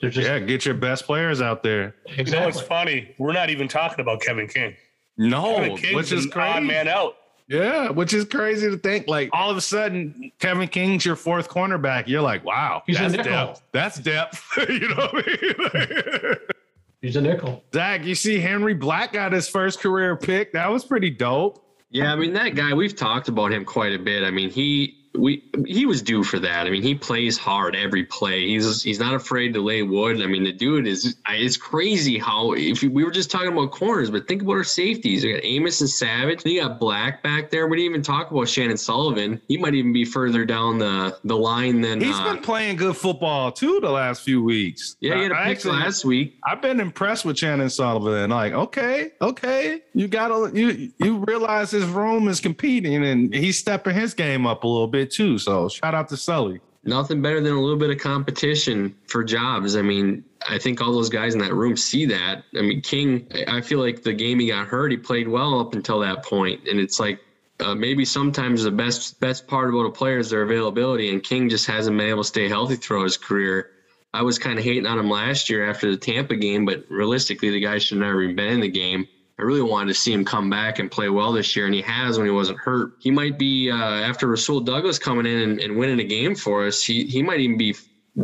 [0.00, 1.94] Just Yeah, get your best players out there.
[2.16, 3.14] You know, it's funny.
[3.18, 4.74] We're not even talking about Kevin King.
[5.16, 6.66] No, Kevin which is an odd crazy.
[6.66, 7.16] man out.
[7.48, 9.08] Yeah, which is crazy to think.
[9.08, 12.06] Like all of a sudden, Kevin King's your fourth cornerback.
[12.06, 13.30] You're like, wow, He's a that's nickel.
[13.32, 13.62] depth.
[13.72, 14.44] That's depth.
[14.68, 16.34] you know what I mean?
[17.02, 17.64] He's a nickel.
[17.74, 20.52] Zach, you see Henry Black got his first career pick.
[20.52, 21.62] That was pretty dope.
[21.90, 22.72] Yeah, I mean that guy.
[22.72, 24.22] We've talked about him quite a bit.
[24.22, 26.66] I mean he we he was due for that.
[26.66, 28.46] I mean he plays hard every play.
[28.46, 30.22] He's he's not afraid to lay wood.
[30.22, 34.10] I mean the dude is it's crazy how if we were just talking about corners,
[34.10, 35.24] but think about our safeties.
[35.24, 36.44] We got Amos and Savage.
[36.46, 37.66] You got Black back there.
[37.66, 39.40] We didn't even talk about Chandon Sullivan.
[39.48, 42.00] He might even be further down the the line than.
[42.00, 44.96] He's uh, been playing good football too the last few weeks.
[45.00, 46.38] yeah, he had a pick actually- last week.
[46.46, 48.30] I've been impressed with Chandon Sullivan.
[48.30, 53.94] Like, okay, okay, you gotta you you realize his room is competing, and he's stepping
[53.94, 55.38] his game up a little bit too.
[55.38, 56.60] So shout out to Sully.
[56.84, 59.76] Nothing better than a little bit of competition for jobs.
[59.76, 62.42] I mean, I think all those guys in that room see that.
[62.56, 65.74] I mean, King, I feel like the game he got hurt, he played well up
[65.74, 67.20] until that point, and it's like
[67.60, 71.48] uh, maybe sometimes the best best part about a player is their availability, and King
[71.48, 73.70] just hasn't been able to stay healthy throughout his career.
[74.14, 77.50] I was kind of hating on him last year after the Tampa game, but realistically,
[77.50, 79.06] the guy should have never been in the game.
[79.38, 81.82] I really wanted to see him come back and play well this year, and he
[81.82, 82.92] has when he wasn't hurt.
[82.98, 86.66] He might be uh, after Rasul Douglas coming in and, and winning a game for
[86.66, 86.82] us.
[86.84, 87.74] He he might even be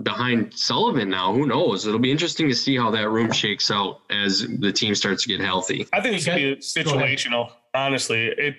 [0.03, 1.33] behind Sullivan now.
[1.33, 1.87] Who knows?
[1.87, 5.29] It'll be interesting to see how that room shakes out as the team starts to
[5.29, 5.87] get healthy.
[5.92, 7.53] I think it's gonna be situational.
[7.75, 8.57] Honestly, it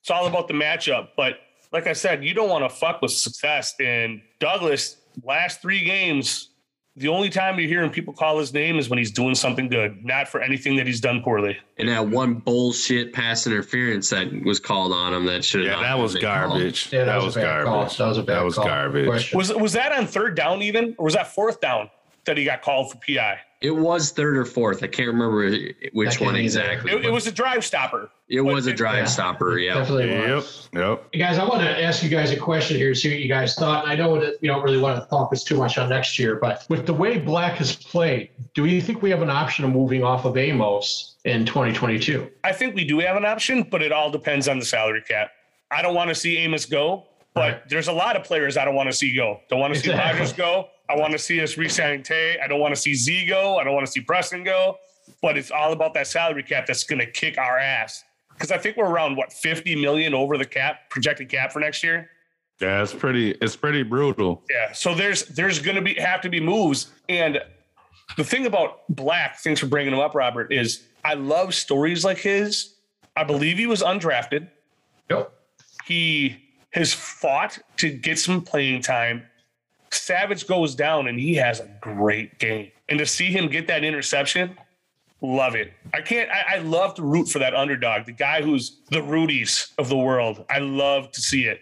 [0.00, 1.08] it's all about the matchup.
[1.16, 1.40] But
[1.72, 3.74] like I said, you don't want to fuck with success.
[3.80, 6.50] And Douglas, last three games,
[6.98, 10.04] the only time you're hearing people call his name is when he's doing something good,
[10.04, 11.56] not for anything that he's done poorly.
[11.78, 15.98] And that one bullshit pass interference that was called on him that should Yeah, that
[15.98, 16.92] was garbage.
[16.92, 17.74] Yeah, that, was a bad call.
[17.80, 17.96] garbage.
[17.96, 18.64] That was a bad That was call.
[18.66, 19.32] garbage.
[19.34, 21.88] Was was that on third down even, or was that fourth down
[22.24, 23.38] that he got called for PI?
[23.60, 24.84] It was third or fourth.
[24.84, 25.50] I can't remember
[25.92, 26.44] which can't one either.
[26.44, 26.92] exactly.
[26.92, 28.08] It, it was a drive stopper.
[28.28, 29.04] It was a drive yeah.
[29.06, 29.58] stopper.
[29.58, 29.74] Yeah.
[29.74, 30.34] Definitely Yep.
[30.36, 30.68] was.
[30.72, 31.04] Yep.
[31.12, 33.56] Hey guys, I want to ask you guys a question here, see what you guys
[33.56, 33.88] thought.
[33.88, 36.66] I know that you don't really want to focus too much on next year, but
[36.68, 40.04] with the way Black has played, do you think we have an option of moving
[40.04, 42.30] off of Amos in 2022?
[42.44, 45.32] I think we do have an option, but it all depends on the salary cap.
[45.72, 47.68] I don't want to see Amos go, but Right.
[47.68, 49.40] there's a lot of players I don't want to see go.
[49.50, 50.20] Don't want to see Exactly.
[50.20, 50.68] Rodgers go.
[50.88, 52.38] I want to see us re-signing Tae.
[52.42, 53.58] I don't want to see Z go.
[53.58, 54.78] I don't want to see Preston go.
[55.22, 58.04] But it's all about that salary cap that's going to kick our ass.
[58.32, 61.82] Because I think we're around what 50 million over the cap projected cap for next
[61.82, 62.10] year.
[62.60, 63.32] Yeah, it's pretty.
[63.40, 64.42] It's pretty brutal.
[64.50, 64.72] Yeah.
[64.72, 66.92] So there's there's going to be have to be moves.
[67.08, 67.40] And
[68.16, 72.18] the thing about Black, thanks for bringing him up, Robert, is I love stories like
[72.18, 72.74] his.
[73.16, 74.48] I believe he was undrafted.
[75.10, 75.32] Yep.
[75.86, 76.36] He
[76.70, 79.24] has fought to get some playing time.
[79.90, 82.70] Savage goes down and he has a great game.
[82.88, 84.56] And to see him get that interception,
[85.20, 85.72] love it.
[85.92, 89.72] I can't, I, I love to root for that underdog, the guy who's the Rudies
[89.78, 90.44] of the world.
[90.50, 91.60] I love to see it.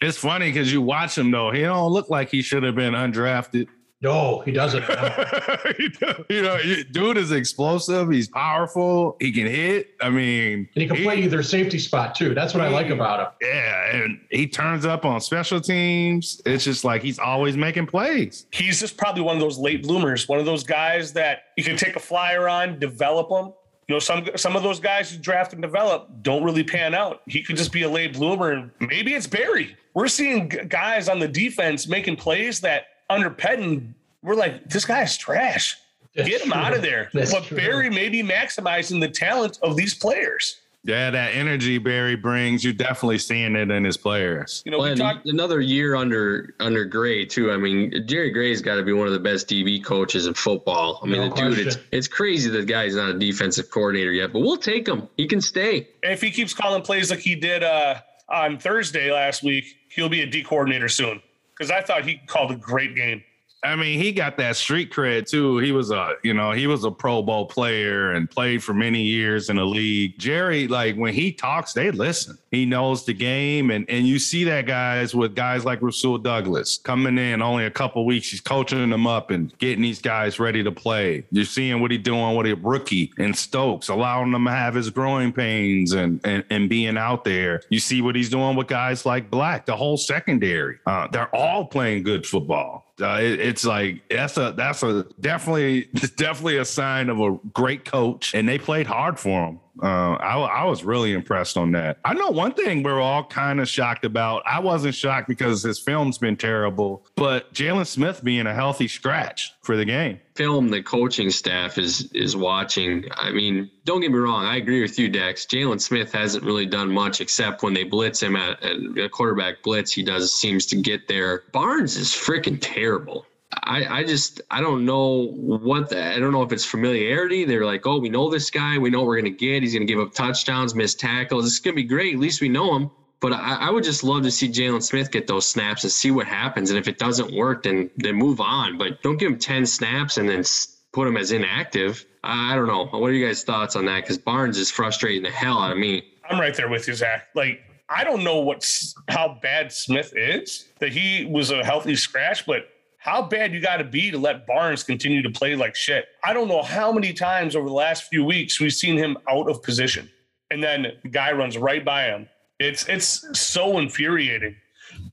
[0.00, 1.50] It's funny because you watch him though.
[1.50, 3.68] He don't look like he should have been undrafted.
[4.06, 4.82] No, he doesn't.
[5.78, 8.08] you know, you know, you- dude is explosive.
[8.08, 9.16] He's powerful.
[9.20, 9.94] He can hit.
[10.00, 12.32] I mean, And he can play either safety spot too.
[12.32, 13.26] That's what I like about him.
[13.42, 16.40] Yeah, and he turns up on special teams.
[16.46, 18.46] It's just like he's always making plays.
[18.52, 21.76] He's just probably one of those late bloomers, one of those guys that you can
[21.76, 23.52] take a flyer on, develop them.
[23.88, 27.22] You know, some some of those guys who draft and develop don't really pan out.
[27.26, 29.76] He could just be a late bloomer, and maybe it's Barry.
[29.94, 35.16] We're seeing guys on the defense making plays that under Pettine, we're like, this guy's
[35.16, 35.76] trash.
[36.14, 36.60] That's Get him true.
[36.60, 37.10] out of there.
[37.12, 37.56] That's but true.
[37.56, 40.60] Barry may be maximizing the talent of these players.
[40.82, 44.62] Yeah, that energy Barry brings, you're definitely seeing it in his players.
[44.64, 45.26] You know, Well, we and talked.
[45.26, 47.50] another year under under Gray too.
[47.50, 51.00] I mean, Jerry Gray's got to be one of the best DB coaches in football.
[51.02, 54.32] I mean, No the dude, it's it's crazy that guy's not a defensive coordinator yet,
[54.32, 55.08] but we'll take him.
[55.16, 55.88] He can stay.
[56.04, 57.96] If he keeps calling plays like he did uh,
[58.28, 61.20] on Thursday last week, he'll be a D coordinator soon.
[61.56, 63.22] Because I thought he called a great game.
[63.66, 65.58] I mean, he got that street cred too.
[65.58, 69.02] He was a, you know, he was a Pro Bowl player and played for many
[69.02, 70.16] years in the league.
[70.18, 72.38] Jerry, like when he talks, they listen.
[72.52, 76.78] He knows the game, and and you see that guys with guys like Rasul Douglas
[76.78, 78.30] coming in only a couple weeks.
[78.30, 81.26] He's coaching them up and getting these guys ready to play.
[81.32, 84.90] You're seeing what he's doing with a rookie and Stokes, allowing them to have his
[84.90, 87.62] growing pains and and and being out there.
[87.68, 90.78] You see what he's doing with guys like Black, the whole secondary.
[90.86, 92.85] Uh, they're all playing good football.
[93.00, 97.84] Uh, it- it's like that's a that's a definitely definitely a sign of a great
[97.84, 99.60] coach, and they played hard for him.
[99.82, 101.98] Uh, I, I was really impressed on that.
[102.04, 104.42] I know one thing we're all kind of shocked about.
[104.46, 109.52] I wasn't shocked because his film's been terrible, but Jaylon Smith being a healthy scratch
[109.62, 110.20] for the game.
[110.34, 113.04] Film the coaching staff is is watching.
[113.16, 114.44] I mean, don't get me wrong.
[114.44, 115.46] I agree with you, Dex.
[115.46, 119.62] Jaylon Smith hasn't really done much except when they blitz him at, at a quarterback
[119.62, 119.92] blitz.
[119.92, 121.44] He does seems to get there.
[121.52, 123.26] Barnes is freaking terrible.
[123.62, 127.44] I, I just I don't know what the, I don't know if it's familiarity.
[127.44, 128.78] They're like, oh, we know this guy.
[128.78, 129.62] We know what we're gonna get.
[129.62, 131.46] He's gonna give up touchdowns, miss tackles.
[131.46, 132.14] It's gonna be great.
[132.14, 132.90] At least we know him.
[133.18, 136.10] But I, I would just love to see Jaylon Smith get those snaps and see
[136.10, 136.70] what happens.
[136.70, 138.76] And if it doesn't work, then then move on.
[138.76, 140.44] But don't give him ten snaps and then
[140.92, 142.04] put him as inactive.
[142.22, 142.86] I, I don't know.
[142.86, 144.02] What are you guys' thoughts on that?
[144.02, 146.02] Because Barnes is frustrating the hell out of me.
[146.28, 147.28] I'm right there with you, Zach.
[147.34, 152.44] Like, I don't know what's how bad Smith is, that he was a healthy scratch,
[152.44, 152.68] but
[153.06, 156.08] how bad you got to be to let Barnes continue to play like shit.
[156.24, 159.48] I don't know how many times over the last few weeks we've seen him out
[159.48, 160.10] of position.
[160.50, 162.28] And then the guy runs right by him.
[162.58, 164.56] It's it's so infuriating.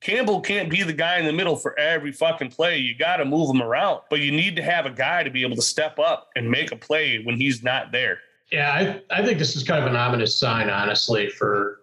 [0.02, 2.78] Campbell can't be the guy in the middle for every fucking play.
[2.78, 5.44] You got to move him around, but you need to have a guy to be
[5.44, 8.20] able to step up and make a play when he's not there.
[8.52, 11.80] Yeah, I, I think this is kind of an ominous sign, honestly, for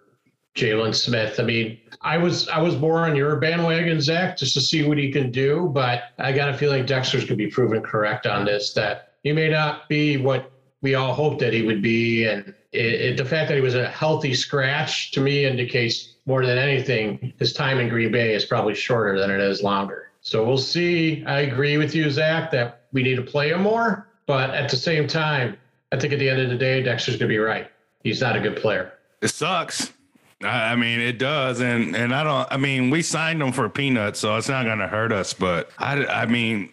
[0.57, 1.39] Jaylon Smith.
[1.39, 4.99] I mean, I was I was more on your bandwagon, Zach, just to see what
[4.99, 8.73] he can do, but I got a feeling Dexter's gonna be proven correct on this.
[8.73, 10.51] That he may not be what
[10.83, 13.75] we all hoped that he would be, and it, it, the fact that he was
[13.75, 18.45] a healthy scratch to me indicates more than anything his time in Green Bay is
[18.45, 20.11] probably shorter than it is longer.
[20.21, 21.25] So we'll see.
[21.27, 24.77] I agree with you, Zach, that we need to play him more, but at the
[24.77, 25.57] same time,
[25.93, 27.71] I think at the end of the day, Dexter's gonna be right.
[28.03, 28.93] He's not a good player.
[29.23, 29.93] It sucks.
[30.43, 32.49] I mean, it does, and and I don't.
[32.51, 35.35] I mean, we signed him for peanuts, so it's not going to hurt us.
[35.35, 36.71] But I, I mean,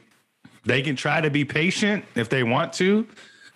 [0.64, 3.06] they can try to be patient if they want to,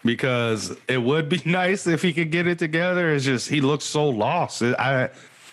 [0.04, 3.14] because it would be nice if he could get it together.
[3.14, 4.62] It's just he looks so lost.
[4.62, 5.12] I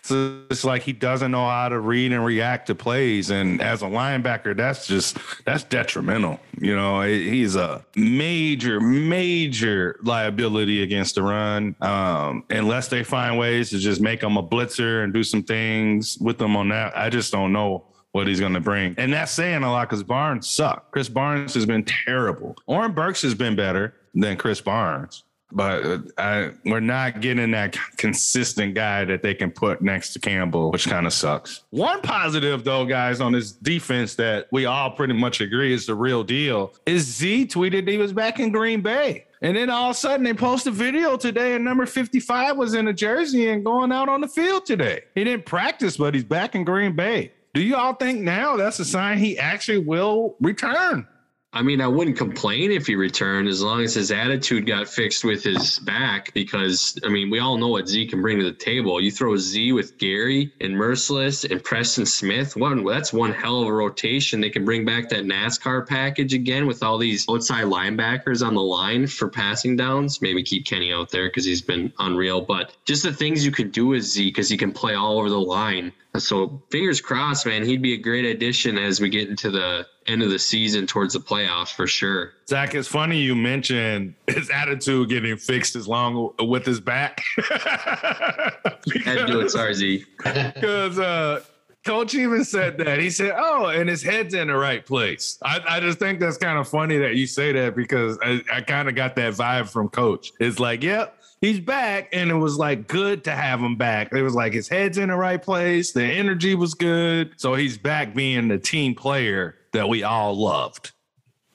[0.08, 3.30] so it's like he doesn't know how to read and react to plays.
[3.30, 6.40] And as a linebacker, that's just that's detrimental.
[6.58, 11.76] You know, he's a major, major liability against the run.
[11.82, 16.16] Um, unless they find ways to just make him a blitzer and do some things
[16.20, 16.96] with them on that.
[16.96, 18.94] I just don't know what he's going to bring.
[18.96, 20.94] And that's saying a lot because Barnes sucked.
[20.94, 22.56] Krys Barnes has been terrible.
[22.66, 27.76] Oren Burks has been better than Krys Barnes but uh, I, we're not getting that
[27.96, 31.64] consistent guy that they can put next to Campbell, which kind of sucks.
[31.70, 35.94] One positive, though, guys, on this defense that we all pretty much agree is the
[35.94, 39.24] real deal is Z tweeted he was back in Green Bay.
[39.40, 42.74] And then all of a sudden they post a video today and number 55 was
[42.74, 45.02] in a jersey and going out on the field today.
[45.14, 47.32] He didn't practice, but he's back in Green Bay.
[47.54, 51.06] Do you all think now that's a sign he actually will return?
[51.54, 55.24] I mean, I wouldn't complain if he returned as long as his attitude got fixed
[55.24, 56.32] with his back.
[56.34, 59.00] Because I mean, we all know what Z can bring to the table.
[59.00, 62.54] You throw Z with Gary and Mercilus and Preston Smith.
[62.54, 64.42] One that's one hell of a rotation.
[64.42, 68.62] They can bring back that NASCAR package again with all these outside linebackers on the
[68.62, 70.20] line for passing downs.
[70.20, 72.42] Maybe keep Kenny out there because he's been unreal.
[72.42, 75.30] But just the things you could do with Z because he can play all over
[75.30, 75.92] the line.
[76.18, 77.64] So fingers crossed, man.
[77.64, 81.14] He'd be a great addition as we get into the end of the season towards
[81.14, 82.32] the playoffs for sure.
[82.48, 87.22] Zach, it's funny you mentioned his attitude getting fixed as long with his back.
[87.36, 90.04] because, Had to do it, sorry, Z.
[90.24, 91.42] Because uh,
[91.84, 92.98] Coach even said that.
[92.98, 96.36] He said, "Oh, and his head's in the right place." I, I just think that's
[96.36, 99.70] kind of funny that you say that because I, I kind of got that vibe
[99.70, 100.32] from Coach.
[100.40, 104.22] It's like, yep, he's back and it was like good to have him back it
[104.22, 108.14] was like his head's in the right place the energy was good so he's back
[108.14, 110.92] being the team player that we all loved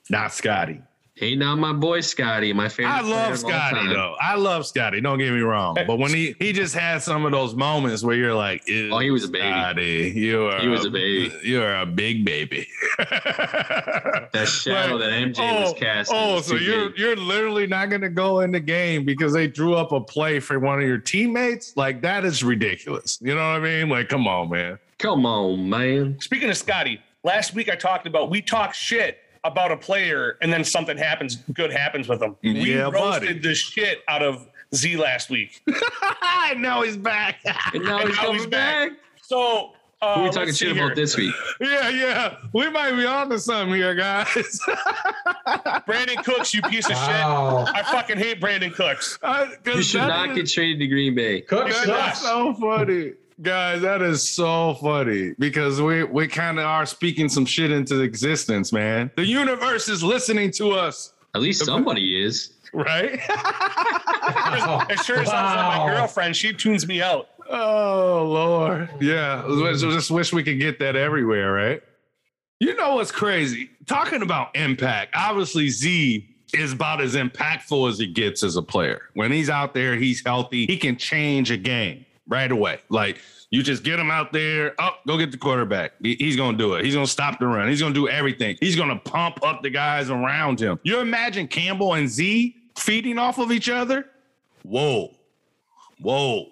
[0.10, 0.82] not scotty
[1.16, 2.92] Hey, now my boy Scotty, my favorite.
[2.92, 4.16] I love Scotty though.
[4.20, 5.00] I love Scotty.
[5.00, 8.16] Don't get me wrong, but when he he just had some of those moments where
[8.16, 9.48] you're like, "Oh, he was a baby.
[9.48, 11.32] Scotty, you are he was a, a baby.
[11.44, 16.18] You are a big baby." that shadow like, that MJ oh, oh, was casting.
[16.20, 16.98] Oh, so you're big.
[16.98, 20.40] you're literally not going to go in the game because they drew up a play
[20.40, 21.78] for one of your teammates?
[21.78, 23.20] Like that is ridiculous.
[23.22, 23.88] You know what I mean?
[23.88, 24.80] Like, come on, man.
[24.98, 26.20] Come on, man.
[26.22, 30.52] Speaking of Scotty, last week I talked about we talk shit about a player and
[30.52, 32.38] then something happens, good happens with them.
[32.44, 33.40] We yeah, roasted buddy.
[33.40, 35.62] the shit out of Z last week.
[36.24, 37.40] and now he's back.
[37.74, 38.90] and now, and he's, now he's back.
[38.92, 39.00] back.
[39.22, 41.34] So uh, Who are we talking shit about this week?
[41.62, 42.38] Yeah, yeah.
[42.52, 44.28] We might be on to something here, guys.
[45.88, 47.66] Brandin Cooks, you piece of wow.
[47.66, 47.76] shit.
[47.76, 49.18] I fucking hate Brandin Cooks.
[49.22, 51.42] Uh, you should not is, get traded to Green Bay.
[51.42, 53.14] Cooks That's so funny.
[53.42, 58.02] Guys, that is so funny because we we kind of are speaking some shit into
[58.02, 59.12] existence, man.
[59.16, 61.14] The universe is listening to us.
[61.34, 62.54] At least somebody is.
[62.74, 63.14] Right?
[64.90, 65.24] it sure wow.
[65.26, 66.36] like my girlfriend.
[66.36, 67.30] She tunes me out.
[67.50, 68.90] Oh Lord.
[69.02, 69.44] Yeah.
[69.46, 71.82] I Just wish we could get that everywhere, right?
[72.60, 73.70] You know what's crazy?
[73.88, 79.10] Talking about impact, obviously Z is about as impactful as he gets as a player.
[79.16, 82.80] When he's out there, he's healthy, he can change a game right away.
[82.90, 84.76] Like you just get him out there.
[84.80, 85.94] Oh, go get the quarterback.
[86.02, 86.86] He's gonna do it.
[86.86, 87.68] He's gonna stop the run.
[87.70, 88.58] He's gonna do everything.
[88.60, 90.80] He's gonna pump up the guys around him.
[90.84, 94.08] You imagine Campbell and Z feeding off of each other?
[94.64, 95.14] Whoa,
[96.00, 96.48] whoa.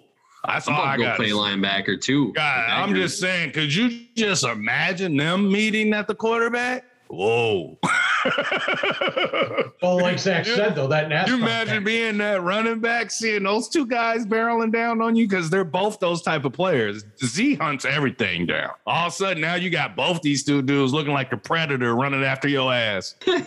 [0.46, 1.16] That's all I got.
[1.16, 2.32] Play linebacker too.
[2.32, 3.52] God, I'm just saying.
[3.52, 6.84] Could you just imagine them meeting at the quarterback?
[7.12, 7.78] Whoa.
[9.82, 11.28] well, like Zach said, though, that NASCAR.
[11.28, 11.84] You imagine pack.
[11.84, 16.00] being that running back, seeing those two guys barreling down on you because they're both
[16.00, 17.04] those type of players.
[17.22, 18.70] Z hunts everything down.
[18.86, 21.94] All of a sudden, now you got both these two dudes looking like a predator
[21.94, 23.14] running after your ass.
[23.28, 23.44] oh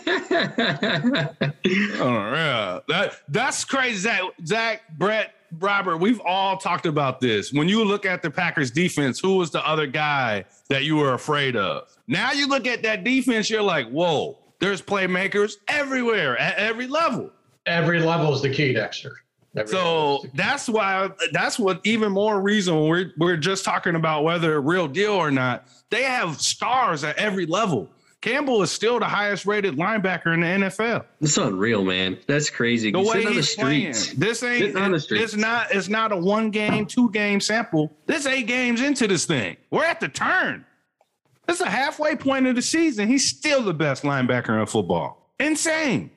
[1.64, 3.98] yeah, that that's crazy.
[3.98, 7.52] Zach, Zach, Brett, Robert, we've all talked about this.
[7.52, 11.14] When you look at the Packers defense, who was the other guy that you were
[11.14, 11.88] afraid of?
[12.06, 17.30] Now you look at that defense, you're like, whoa, there's playmakers everywhere at every level.
[17.66, 19.12] Every level is the key, Dexter.
[19.56, 24.54] Every so that's why that's what even more reason we're we're just talking about whether
[24.54, 25.66] a real deal or not.
[25.90, 27.88] They have stars at every level.
[28.26, 31.04] Campbell is still the highest rated linebacker in the NFL.
[31.20, 32.18] It's unreal, man.
[32.26, 32.90] That's crazy.
[32.90, 33.94] The way he's the playing.
[34.16, 35.22] This ain't on the streets.
[35.22, 37.96] it's not it's not a one game, two game sample.
[38.06, 39.56] This eight games into this thing.
[39.70, 40.64] We're at the turn.
[41.48, 43.06] It's a halfway point of the season.
[43.06, 45.30] He's still the best linebacker in football.
[45.38, 46.10] Insane.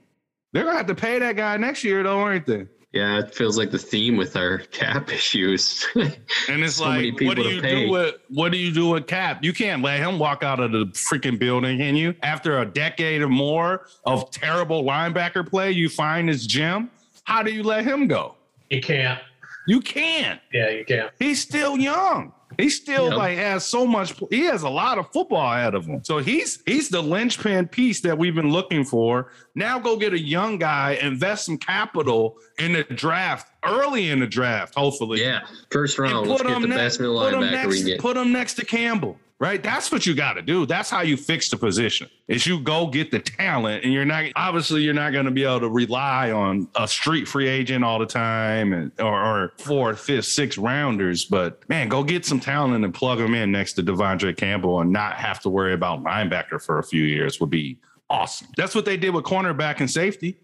[0.52, 2.66] They're gonna have to pay that guy next year, though, aren't they?
[2.92, 5.86] Yeah, it feels like the theme with our cap issues.
[5.96, 9.06] And it's So many like, what do you do with what do you do with
[9.06, 9.44] Cap?
[9.44, 12.16] You can't let him walk out of the freaking building, can you?
[12.24, 16.90] After a decade or more of terrible linebacker play, you find his gem.
[17.26, 18.36] How do you let him go?
[18.72, 19.20] You can't.
[19.68, 20.40] You can't.
[20.52, 21.12] Yeah, you can't.
[21.20, 22.34] He's still young.
[22.58, 24.14] He still like has so much.
[24.30, 26.04] He has a lot of football ahead of him.
[26.04, 29.32] So he's he's the linchpin piece that we've been looking for.
[29.56, 34.28] Now go get a young guy, invest some capital in the draft early in the
[34.28, 35.22] draft, hopefully.
[35.22, 35.42] yeah,
[35.72, 36.28] first and round.
[36.28, 38.00] Let's get the best middle put him linebacker we next, can get.
[38.00, 39.64] Put him next to Campbell, right?
[39.64, 40.66] That's what you got to do.
[40.66, 42.10] That's how you fix the position.
[42.28, 45.44] Is you go get the talent, and you're not obviously you're not going to be
[45.44, 50.00] able to rely on a street free agent all the time, and or, or fourth,
[50.00, 51.26] fifth, sixth rounders.
[51.26, 54.92] But man, go get some talent and plug them in next to De'Vondre Campbell, and
[54.92, 57.80] not have to worry about linebacker for a few years would be
[58.10, 58.48] awesome.
[58.58, 60.38] That's what they did with cornerback and safety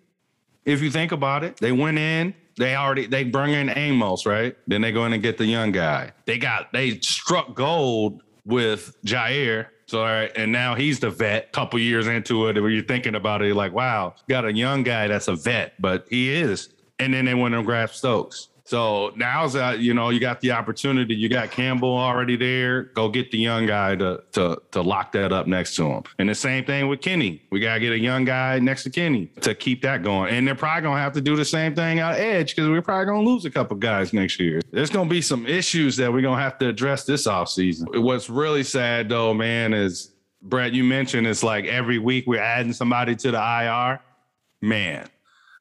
[0.66, 4.58] if you think about it, they went in, they already they bring in Amos, right?
[4.68, 6.12] Then they go in and get the young guy.
[6.26, 9.68] They got they struck gold with Jaire.
[9.88, 11.52] So all right, and now he's the vet.
[11.52, 14.84] Couple years into it, where you're thinking about it, you're like, wow, got a young
[14.84, 16.70] guy that's a vet, but he is.
[16.98, 18.50] And then they went and grabbed Stokes.
[18.68, 21.14] So now's that you know you got the opportunity.
[21.14, 22.84] You got Campbell already there.
[22.96, 26.04] Go get the young guy to to to lock that up next to him.
[26.18, 27.44] And the same thing with Kenny.
[27.52, 30.34] We gotta get a young guy next to Kenny to keep that going.
[30.34, 33.06] And they're probably gonna have to do the same thing out edge because we're probably
[33.06, 34.62] gonna lose a couple guys next year.
[34.72, 38.02] There's gonna be some issues that we're gonna have to address this offseason.
[38.02, 40.12] What's really sad though, man, is
[40.42, 44.02] Brett, you mentioned it's like every week we're adding somebody to the IR.
[44.62, 45.08] Man,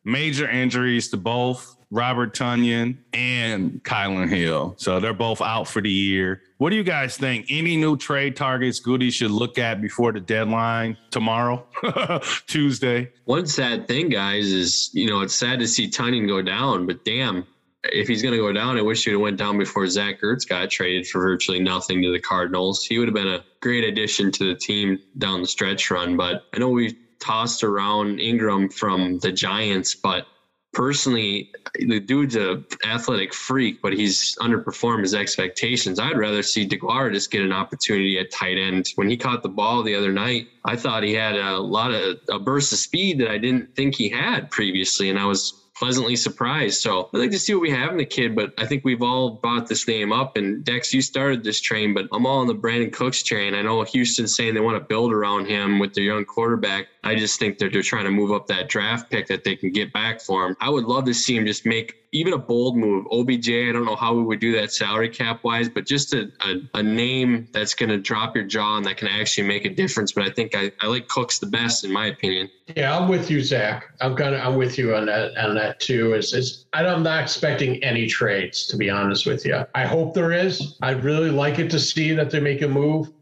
[0.05, 4.75] major injuries to both Robert Tonyan and Kylan Hill.
[4.79, 6.43] So they're both out for the year.
[6.59, 7.47] What do you guys think?
[7.51, 11.65] Any new trade targets Gutey should look at before the deadline tomorrow,
[12.49, 13.13] Tuesday?
[13.27, 17.05] One sad thing, guys, is you know it's sad to see Tonyan go down, but
[17.05, 17.47] damn,
[17.85, 20.49] if he's going to go down, I wish he'd have went down before Zach Ertz
[20.49, 22.85] got traded for virtually nothing to the Cardinals.
[22.85, 26.17] He would have been a great addition to the team down the stretch run.
[26.17, 30.27] But I know we've tossed around Engram from the Giants, but
[30.75, 35.99] personally, the dude's a athletic freak, but he's underperformed his expectations.
[35.99, 38.93] I'd rather see DeGuara just get an opportunity at tight end.
[38.97, 42.19] When he caught the ball the other night, I thought he had a lot of
[42.29, 46.17] a burst of speed that I didn't think he had previously, and I was pleasantly
[46.17, 46.81] surprised.
[46.81, 49.03] So I'd like to see what we have in the kid, but I think we've
[49.03, 50.37] all bought this name up.
[50.37, 53.55] And Dex, you started this train, but I'm all on the Brandin Cooks train.
[53.55, 56.87] I know Houston's saying they want to build around him with their young quarterback.
[57.03, 59.73] I just think that they're trying to move up that draft pick that they can
[59.73, 60.57] get back for him.
[60.61, 63.07] I would love to see him just make even a bold move.
[63.11, 66.31] OBJ, I don't know how we would do that salary cap wise, but just a,
[66.41, 69.71] a, a name that's going to drop your jaw and that can actually make a
[69.71, 70.13] difference.
[70.13, 72.49] But I think I, I like Cooks the best, in my opinion.
[72.77, 73.93] Yeah, I'm with you, Zach.
[74.01, 76.15] I'm gonna I'm with you on that on that too.
[76.15, 79.65] Is is I'm not expecting any trades to be honest with you.
[79.75, 80.77] I hope there is.
[80.83, 83.13] I'd really like it to see that they make a move.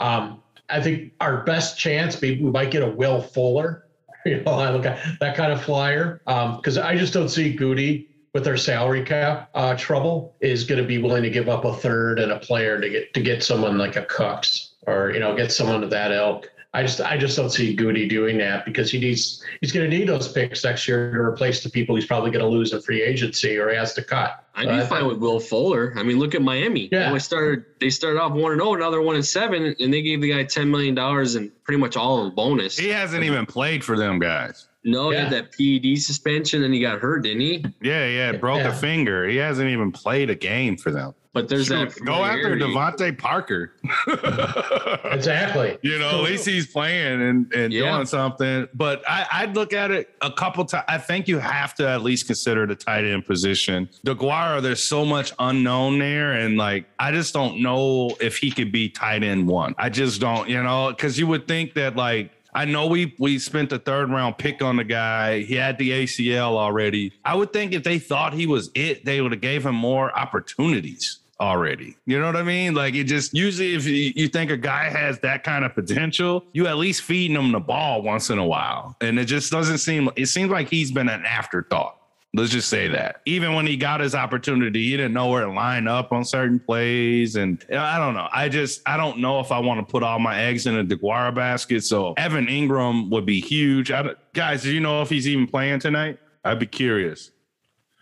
[0.00, 3.86] Um, I think our best chance maybe we might get a Will Fuller,
[4.26, 6.20] you know, I look at that kind of flyer.
[6.26, 10.80] Um, because I just don't see Gutey with their salary cap uh, trouble is going
[10.80, 13.42] to be willing to give up a third and a player to get to get
[13.42, 16.50] someone like a Cooks or you know get someone of that ilk.
[16.74, 19.96] I just I just don't see Gutey doing that because he needs he's going to
[19.98, 22.82] need those picks next year to replace the people he's probably going to lose in
[22.82, 24.44] free agency or he has to cut.
[24.54, 25.94] I'd be Uh, fine with Will Fuller.
[25.96, 26.90] I mean, look at Miami.
[26.92, 27.10] Yeah.
[27.10, 30.20] They started they started off one and zero, another one and seven, and they gave
[30.20, 32.76] the guy ten million dollars and pretty much all of the bonus.
[32.76, 34.66] He hasn't even played for them guys.
[34.84, 37.64] No, he had that PED suspension, and he got hurt, didn't he?
[37.82, 38.68] Yeah, yeah, broke Yeah.
[38.68, 39.26] a finger.
[39.26, 41.14] He hasn't even played a game for them.
[41.34, 43.14] But there's Shoot, that go after familiarity.
[43.14, 43.72] DeVante Parker.
[45.04, 45.78] Exactly.
[45.82, 47.92] You know, at least he's playing and, and Yeah.
[47.92, 48.68] doing something.
[48.74, 50.84] But I, I'd look at it a couple times.
[50.88, 53.88] I think you have to at least consider the tight end position.
[54.06, 56.32] DeGuara, there's so much unknown there.
[56.32, 59.74] And like, I just don't know if he could be tight end one.
[59.78, 63.38] I just don't, you know, because you would think that like, I know we we
[63.38, 65.42] spent the third round pick on the guy.
[65.42, 67.12] He had the ACL already.
[67.24, 70.10] I would think if they thought he was it, they would have gave him more
[70.18, 71.96] opportunities already.
[72.04, 72.74] You know what I mean?
[72.74, 76.46] Like it just usually if you, you think a guy has that kind of potential,
[76.52, 78.96] you at least feeding him the ball once in a while.
[79.00, 81.97] And it just doesn't seem it seems like he's been an afterthought.
[82.34, 83.22] Let's just say that.
[83.24, 86.60] Even when he got his opportunity, he didn't know where to line up on certain
[86.60, 87.36] plays.
[87.36, 88.28] And I don't know.
[88.30, 90.84] I just I don't know if I want to put all my eggs in a
[90.84, 91.84] DeGuara basket.
[91.84, 93.90] So Evan Engram would be huge.
[93.90, 96.18] I, guys, do you know if he's even playing tonight?
[96.44, 97.30] I'd be curious.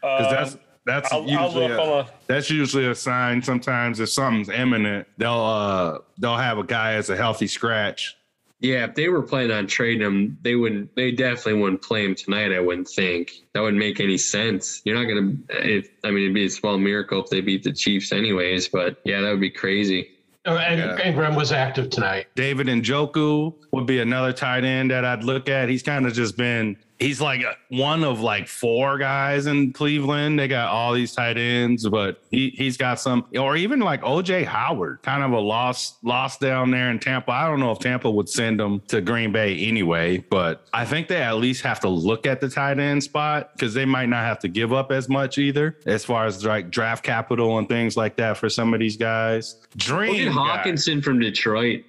[0.03, 3.43] Because that's Um, that's I'll, I'll usually a- a, that's usually a sign.
[3.43, 8.16] Sometimes if something's imminent, they'll uh they'll have a guy as a healthy scratch
[8.61, 10.94] Yeah, if they were planning on trading him, they wouldn't.
[10.96, 12.52] They definitely wouldn't play him tonight.
[12.52, 14.80] I wouldn't think that would make any sense.
[14.84, 15.32] You're not gonna.
[15.50, 18.68] If I mean, it'd be a small miracle if they beat the Chiefs, anyways.
[18.68, 20.09] But yeah, that would be crazy.
[20.46, 20.96] Oh, and Yeah.
[21.12, 22.28] Engram was active tonight.
[22.36, 25.68] David and Njoku would be another tight end that I'd look at.
[25.68, 30.38] He's kind of just been he's like one of like four guys in Cleveland.
[30.38, 34.44] They got all these tight ends, but he he's got some or even like OJ
[34.44, 37.32] Howard, kind of a lost lost down there in Tampa.
[37.32, 41.09] I don't know if Tampa would send him to Green Bay anyway, but I think
[41.09, 44.24] they at least have to look at the tight end spot because they might not
[44.24, 47.97] have to give up as much either as far as like draft capital and things
[47.97, 49.57] like that for some of these guys.
[49.61, 50.62] Look Dream at guy.
[50.64, 51.84] Hockenson from Detroit.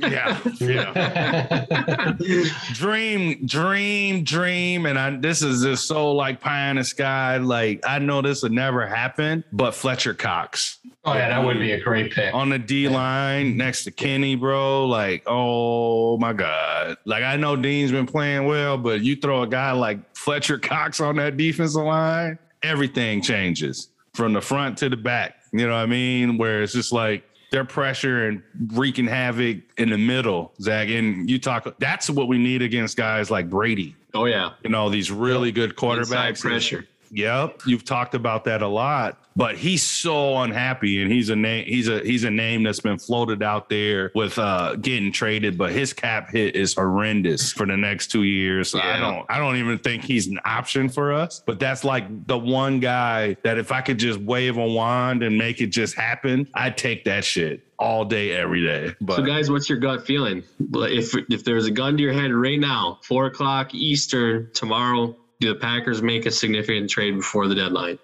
[0.00, 2.14] Yeah, yeah.
[2.74, 4.86] dream, dream, dream.
[4.86, 7.38] And I this is just so like pie in the sky.
[7.38, 11.72] Like I know this would never happen, but Fletcher Cox oh yeah, that would be
[11.72, 12.34] a great pick.
[12.34, 14.86] on the D line next to Kenny, bro.
[14.86, 16.96] Like, oh my God.
[17.04, 21.00] Like I know Dean's been playing well, but you throw a guy like Fletcher Cox
[21.00, 25.36] on that defensive line, everything changes from the front to the back.
[25.52, 26.38] You know what I mean?
[26.38, 27.24] Where it's just like
[27.54, 28.42] their pressure and
[28.72, 30.88] wreaking havoc in the middle, Zach.
[30.88, 33.94] And you talk that's what we need against guys like Brady.
[34.12, 35.98] Oh yeah, You know, these really good quarterbacks.
[36.00, 36.86] inside pressure.
[37.12, 39.23] Yep, you've talked about that a lot.
[39.36, 41.66] But he's so unhappy, and he's a name.
[41.66, 45.58] He's a he's a name that's been floated out there with uh getting traded.
[45.58, 48.70] But his cap hit is horrendous for the next two years.
[48.70, 51.42] So I don't I don't even think he's an option for us.
[51.44, 55.36] But that's like the one guy that if I could just wave a wand and
[55.36, 58.94] make it just happen, I'd take that shit all day, every day.
[59.00, 60.44] But So guys, what's your gut feeling?
[60.70, 65.16] Well, If if there's a gun to your head right now, four o'clock Eastern tomorrow,
[65.40, 67.98] do the Packers make a significant trade before the deadline?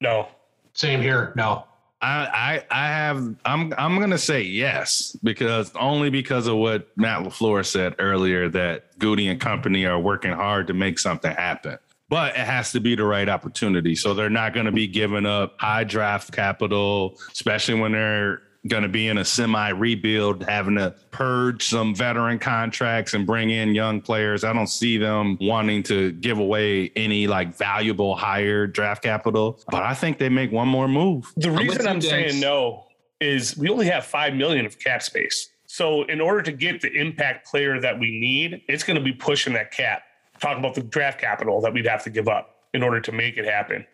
[0.00, 0.28] No.
[0.74, 1.32] Same here.
[1.36, 1.64] No.
[2.00, 7.22] I, I I have I'm I'm gonna say yes because only because of what Matt
[7.22, 11.78] Lafleur said earlier that Gutey and company are working hard to make something happen.
[12.08, 13.94] But it has to be the right opportunity.
[13.94, 18.82] So they're not going to be giving up high draft capital, especially when they're going
[18.82, 23.74] to be in a semi rebuild, having to purge some veteran contracts and bring in
[23.74, 24.44] young players.
[24.44, 29.60] I don't see them wanting to give away any like valuable higher draft capital.
[29.70, 31.32] But I think they make one more move.
[31.36, 32.10] The with reason you, I'm Dex.
[32.10, 32.86] saying no
[33.20, 35.48] is we only have five million of cap space.
[35.66, 39.12] So in order to get the impact player that we need, it's going to be
[39.12, 40.02] pushing that cap.
[40.38, 43.36] Talk about the draft capital that we'd have to give up in order to make
[43.36, 43.86] it happen.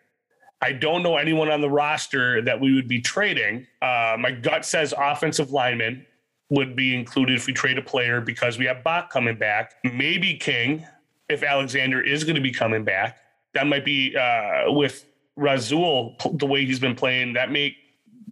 [0.61, 3.66] I don't know anyone on the roster that we would be trading.
[3.80, 6.04] Uh, my gut says offensive lineman
[6.50, 9.74] would be included if we trade a player because we have Bak coming back.
[9.84, 10.84] Maybe King
[11.28, 13.18] if Alexander is going to be coming back.
[13.54, 15.04] That might be uh, with
[15.36, 17.34] Rasul the way he's been playing.
[17.34, 17.76] That make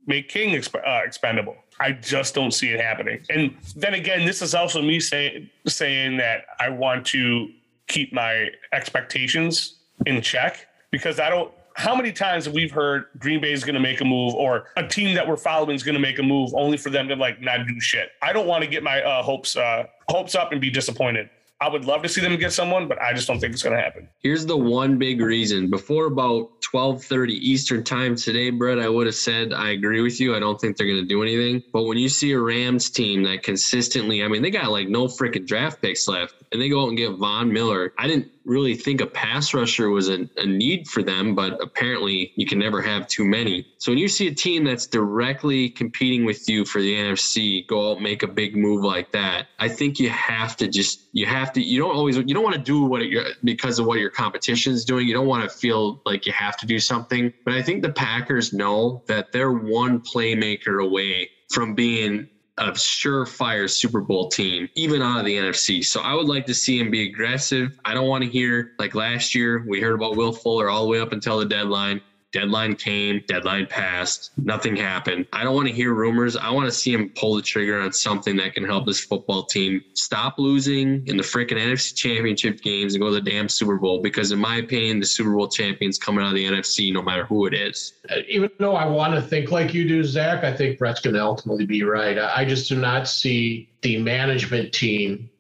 [0.07, 1.57] make King exp- uh, expendable.
[1.79, 3.23] I just don't see it happening.
[3.29, 7.49] And then again, this is also me saying saying that I want to
[7.87, 11.53] keep my expectations in check because I don't.
[11.77, 14.69] How many times have we heard Green Bay is going to make a move or
[14.79, 17.17] a team that we're following is going to make a move only for them to
[17.17, 18.09] like not do shit?
[18.23, 21.29] I don't want to get my uh, hopes uh, hopes up and be disappointed.
[21.61, 23.77] I would love to see them get someone, but I just don't think it's going
[23.77, 24.09] to happen.
[24.21, 25.69] Here's the one big reason.
[25.69, 30.35] Before about 12:30 Eastern time today, Brett, I would have said I agree with you.
[30.35, 31.63] I don't think they're going to do anything.
[31.75, 35.09] But when you see a Rams team that consistently, I mean, they got like no
[35.09, 37.93] freaking draft picks left, and they go out and get Von Miller.
[37.99, 42.33] I didn't really think a pass rusher was a, a need for them, but apparently
[42.37, 43.67] you can never have too many.
[43.79, 47.93] So when you see a team that's directly competing with you for the NFC go
[47.93, 51.53] out make a big move like that, I think you have to just you have
[51.55, 54.11] to you don't always you don't want to do what it, because of what your
[54.11, 55.07] competition is doing.
[55.07, 57.33] You don't want to feel like you have to do something.
[57.45, 62.29] But I think the Packers know that they're one playmaker away from being
[62.59, 65.85] a surefire Super Bowl team, even out of the NFC.
[65.85, 67.79] So I would like to see him be aggressive.
[67.85, 70.89] I don't want to hear like last year, we heard about Will Fuller all the
[70.89, 72.01] way up until the deadline.
[72.33, 75.27] Deadline came, deadline passed, nothing happened.
[75.33, 76.37] I don't want to hear rumors.
[76.37, 79.45] I want to see him pull the trigger on something that can help this football
[79.45, 83.77] team stop losing in the freaking NFC championship games and go to the damn Super
[83.77, 84.03] Bowl.
[84.03, 87.25] Because, in my opinion, the Super Bowl champions coming out of the NFC, no matter
[87.25, 87.95] who it is.
[88.11, 91.15] Uh, Even though I want to think like you do, Zach, I think Brett's going
[91.15, 92.19] to ultimately be right.
[92.19, 95.31] I I just do not see the management team,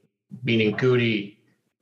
[0.42, 1.35] meaning Gutey,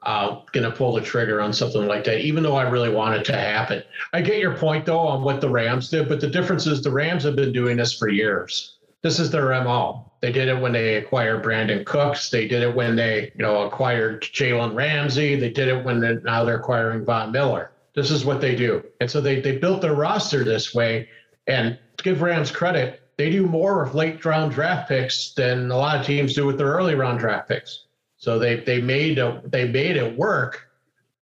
[0.04, 3.14] uh, going to pull the trigger on something like that, even though I really want
[3.16, 3.82] it to happen.
[4.12, 6.90] I get your point, though, on what the Rams did, but the difference is the
[6.90, 8.76] Rams have been doing this for years.
[9.02, 10.10] This is their MO.
[10.20, 12.30] They did it when they acquired Brandin Cooks.
[12.30, 15.36] They did it when they, you know, acquired Jalen Ramsey.
[15.36, 17.72] They did it when they now they're acquiring Von Miller.
[17.94, 18.82] This is what they do.
[19.00, 21.08] And so they, they built their roster this way.
[21.46, 26.00] And give Rams credit, they do more with late round draft picks than a lot
[26.00, 27.83] of teams do with their early round draft picks.
[28.24, 30.70] So they they made a, they made it work.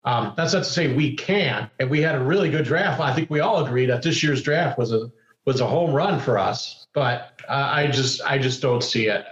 [0.04, 1.70] Um, that's not to say we can.
[1.80, 3.00] And we had a really good draft.
[3.00, 5.10] I think we all agree that this year's draft was a
[5.45, 6.88] was a home run for us.
[6.93, 9.24] But uh, I just I just don't see it.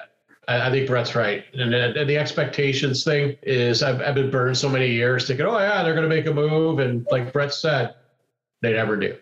[0.47, 1.43] I, I think Brett's right.
[1.53, 5.57] And, and the expectations thing is I've, I've been burned so many years thinking, oh
[5.57, 7.95] yeah, they're going to make a move, and like Brett said,
[8.61, 9.17] they never do.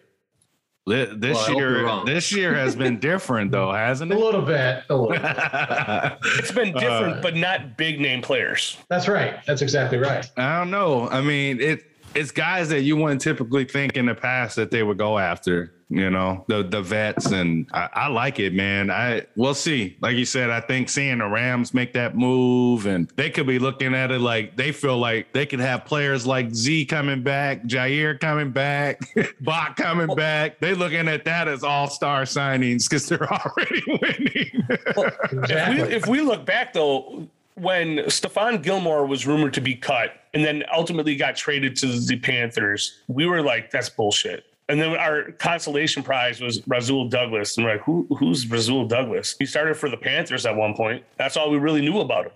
[0.87, 4.19] This Well, I hope you're year, this year has been different though, hasn't A it?
[4.19, 4.83] little bit.
[4.89, 5.21] A little bit.
[6.39, 8.77] It's been different, Uh, but not big name players.
[8.87, 9.39] That's right.
[9.47, 10.29] That's exactly right.
[10.37, 11.09] I don't know.
[11.09, 14.83] I mean, it it's guys that you wouldn't typically think in the past that they
[14.83, 15.73] would go after.
[15.87, 18.89] You know, the the vets, and I, I like it, man.
[18.89, 19.95] I we'll see.
[20.01, 23.59] Like you said, I think seeing the Rams make that move, and they could be
[23.59, 27.65] looking at it like they feel like they could have players like Z coming back,
[27.65, 28.99] Jaire coming back,
[29.41, 30.59] Bak coming back.
[30.59, 34.65] They looking at that as all star signings because they're already winning.
[34.69, 35.83] If Exactly.
[35.83, 40.43] we, if we look back though, when Stephon Gilmore was rumored to be cut and
[40.43, 44.45] then ultimately got traded to the Panthers, we were like, that's bullshit.
[44.67, 47.57] And then our consolation prize was Rasul Douglas.
[47.57, 49.35] And we're like, Who, who's Rasul Douglas?
[49.37, 51.03] He started for the Panthers at one point.
[51.17, 52.31] That's all we really knew about him.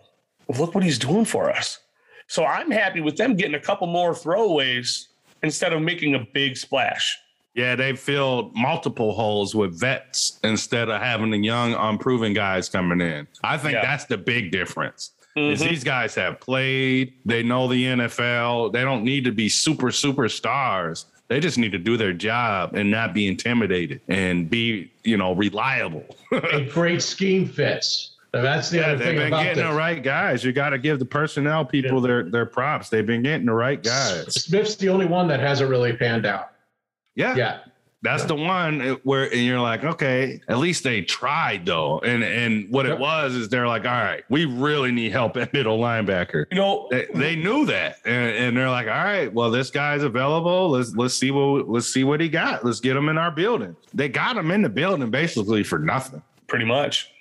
[0.47, 1.79] Well, look what he's doing for us.
[2.27, 5.07] So I'm happy with them getting a couple more throwaways
[5.41, 7.17] instead of making a big splash.
[7.55, 13.01] Yeah, they filled multiple holes with vets instead of having the young, unproven guys coming
[13.01, 13.27] in.
[13.43, 13.81] I think Yeah.
[13.81, 15.11] that's the big difference.
[15.35, 15.69] Is Mhm.
[15.69, 21.05] these guys have played, they know the NFL, they don't need to be super superstars.
[21.29, 25.33] They just need to do their job and not be intimidated and be, you know,
[25.33, 26.03] reliable.
[26.31, 28.15] A great scheme fits.
[28.33, 29.71] And that's the yeah, other they've thing been about getting this.
[29.71, 30.43] the right guys.
[30.43, 32.89] You got to give the personnel people their their props.
[32.89, 34.33] They've been getting the right guys.
[34.43, 36.51] Smith's the only one that hasn't really panned out
[37.15, 37.35] Yeah.
[37.35, 37.68] yet.
[38.01, 41.99] That's the one eh, where and you're like, okay, at least they tried though.
[41.99, 45.51] And and what it was is they're like, all right, we really need help at
[45.51, 46.45] middle linebacker.
[46.51, 50.03] You know, They, they knew that, and, and they're like, all right, well, this guy's
[50.03, 50.69] available.
[50.69, 52.63] Let's let's see what let's see what he got.
[52.65, 53.75] Let's get him in our building.
[53.93, 56.21] They got him in the building basically for nothing.
[56.47, 57.11] pretty much.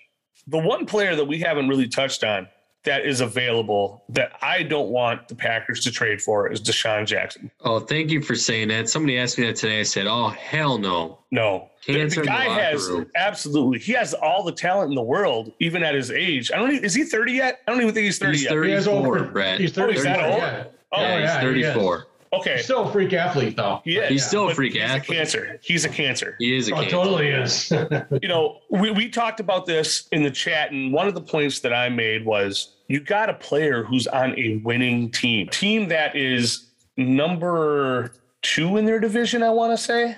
[0.46, 2.48] The one player that we haven't really touched on
[2.84, 7.50] that is available that I don't want the Packers to trade for is DeSean Jackson.
[7.62, 8.88] Oh, thank you for saying that.
[8.88, 9.80] Somebody asked me that today.
[9.80, 13.06] I said, "Oh, hell no." No, the, the in the guy has room.
[13.16, 13.78] absolutely.
[13.80, 16.50] He has all the talent in the world, even at his age.
[16.52, 16.70] I don't.
[16.72, 17.60] Even, is he thirty yet?
[17.66, 18.50] I don't even think he's thirty He's yet.
[18.52, 18.68] 30.
[18.68, 19.60] He has 34, over- Brett.
[19.60, 19.92] He's Oh, 34.
[19.94, 20.38] he's that old?
[20.38, 20.64] yeah.
[20.90, 22.06] Oh, yeah, yeah, he's he 34.
[22.32, 23.80] Okay, He's still a freak athlete, though.
[23.84, 24.08] Yeah.
[24.08, 25.08] He's still a freak he's athlete.
[25.10, 25.60] a cancer.
[25.62, 26.36] He's a cancer.
[26.38, 26.90] He is a Oh, cancer.
[26.90, 27.70] totally is.
[28.22, 31.60] you know, we, we talked about this in the chat, and one of the points
[31.60, 36.14] that I made was you got a player who's on a winning team, team that
[36.16, 36.66] is
[36.96, 38.12] number
[38.42, 39.42] two in their division.
[39.42, 40.16] I want to say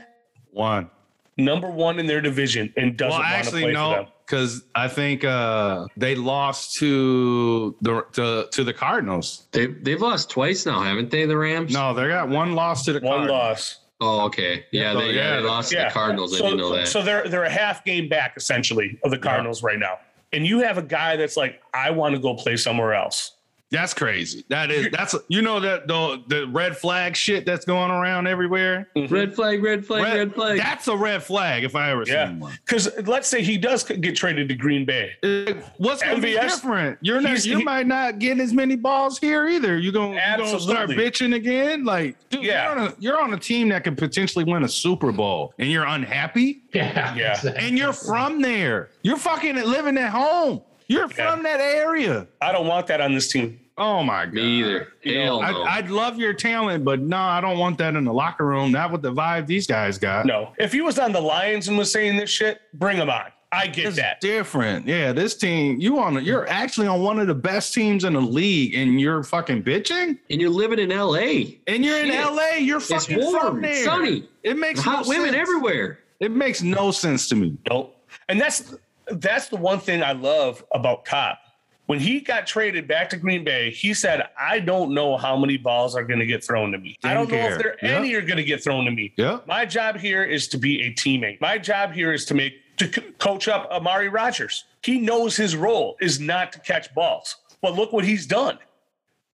[0.53, 0.91] One.
[1.37, 4.07] number one in their division, and doesn't well, want to actually, play for them.
[4.31, 9.47] Because I think uh, they lost to the to, to the Cardinals.
[9.51, 11.27] They they've lost twice now, haven't they?
[11.27, 11.73] The Rams.
[11.73, 13.31] No, they got one loss to the One Cardinals.
[13.31, 13.77] loss.
[14.03, 14.65] Oh, okay.
[14.71, 15.89] Yeah, So, they, yeah, yeah, they lost to Yeah.
[15.89, 16.33] the Cardinals.
[16.35, 16.89] I So, didn't know that.
[16.89, 19.99] so they're they're a half game back essentially of the Cardinals right now.
[20.33, 23.33] And you have a guy that's like, I want to go play somewhere else.
[23.73, 24.45] That's crazy.
[24.49, 28.89] That is that's you know that the the red flag shit that's going around everywhere.
[29.09, 30.59] red flag, red flag, red, flag.
[30.59, 32.27] That's a red flag if I ever Yeah.
[32.29, 32.53] seen one.
[32.67, 35.13] Because let's say he does get traded to Green Bay.
[35.23, 36.99] Uh, What's gonna be different?
[37.01, 37.45] You're not.
[37.47, 39.79] You he- might not get as many balls here either.
[39.79, 41.85] You gonna, you gonna start bitching again?
[41.85, 42.73] Like, dude, Yeah.
[42.73, 45.71] you're, on a, you're on a team that could potentially win a Super Bowl, and
[45.71, 47.15] you're unhappy, yeah.
[47.15, 47.35] Yeah.
[47.35, 47.65] exactly.
[47.69, 48.89] and you're from there.
[49.03, 50.63] You're fucking living at home.
[50.91, 51.31] You're Yeah.
[51.35, 52.27] from that area.
[52.41, 53.61] I don't want that on this team.
[53.79, 54.35] Oh my god.
[54.35, 54.89] Me either.
[55.03, 55.63] You know, Hell no.
[55.63, 58.73] I'd, I'd love your talent, but no, I don't want that in the locker room.
[58.73, 60.27] Not with the vibe these guys got.
[60.27, 60.53] No.
[60.59, 63.27] If he was on the Lions and was saying this shit, bring him on.
[63.53, 64.21] I get It's that.
[64.21, 64.87] different.
[64.87, 68.21] Yeah, this team, you on you're actually on one of the best teams in the
[68.21, 70.19] league and you're fucking bitching?
[70.29, 71.59] and you're living in L.A.
[71.67, 73.85] And you're in LA, you're It's fucking from warm, there.
[73.85, 75.37] sunny, It makes hot no women sense.
[75.41, 75.99] everywhere.
[76.21, 77.57] It makes no sense to me.
[77.69, 77.97] Nope.
[78.29, 78.75] And that's
[79.13, 81.37] that's the one thing I love about Cobb.
[81.87, 85.57] When he got traded back to Green Bay, he said, I don't know how many
[85.57, 86.97] balls are going to get thrown to me.
[87.03, 88.01] I don't Didn't know if there Yep.
[88.01, 89.13] any are going to get thrown to me.
[89.17, 89.41] Yeah.
[89.47, 91.41] My job here is to be a teammate.
[91.41, 92.87] My job here is to make to
[93.19, 94.65] coach up Amari Rogers.
[94.85, 97.37] He knows his role is not to catch balls.
[97.61, 98.59] But look what he's done.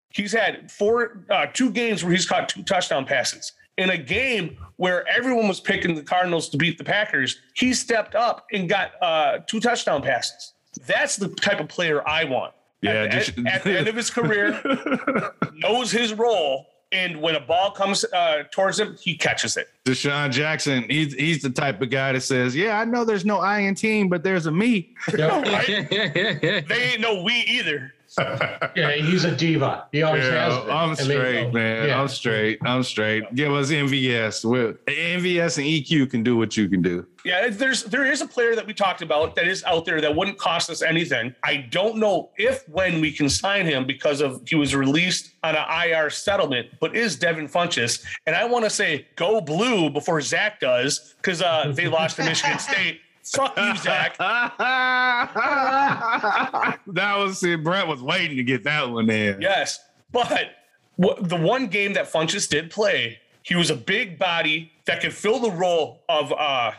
[0.08, 3.52] He's had four uh, two games where he's caught two touchdown passes.
[3.76, 8.14] In a game where everyone was picking the Cardinals to beat the Packers, he stepped
[8.14, 10.52] up and got uh, two touchdown passes.
[10.86, 12.52] That's the type of player I want.
[12.82, 14.60] Yeah, At, just- at, at the end of his career,
[15.54, 19.68] knows his role and when a ball comes uh, towards him, he catches it.
[19.84, 23.38] DeSean Jackson, he's he's the type of guy that says, "Yeah, I know there's no
[23.38, 25.46] I in team, but there's a me." Yep.
[26.68, 27.92] They ain't no we either.
[28.18, 29.86] Yeah, he's a diva.
[29.92, 30.70] He always Yeah, has been.
[30.70, 31.88] I'm I mean, straight, man.
[31.88, 32.00] yeah.
[32.00, 32.58] I'm straight.
[32.64, 33.34] I'm straight.
[33.34, 34.44] Give us MVS.
[34.44, 37.06] Well, MVS and EQ can do what you can do.
[37.24, 40.14] Yeah, there's there is a player that we talked about that is out there that
[40.14, 41.34] wouldn't cost us anything.
[41.42, 45.56] I don't know if when we can sign him because of he was released on
[45.56, 48.04] an IR settlement, but is Devin Funchess.
[48.26, 52.24] And I want to say go blue before Zach does because uh, they lost to
[52.24, 53.00] Michigan State.
[53.32, 54.16] Fuck you, Zach.
[54.18, 55.32] that
[57.16, 59.40] was see, Brett was waiting to get that one in.
[59.40, 59.80] Yes,
[60.12, 60.50] but
[60.98, 65.40] the one game that Funchess did play, he was a big body that could fill
[65.40, 66.72] the role of uh,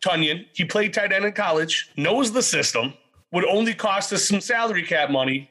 [0.00, 0.46] Tonyan.
[0.52, 2.94] He played tight end in college, knows the system,
[3.32, 5.50] would only cost us some salary cap money.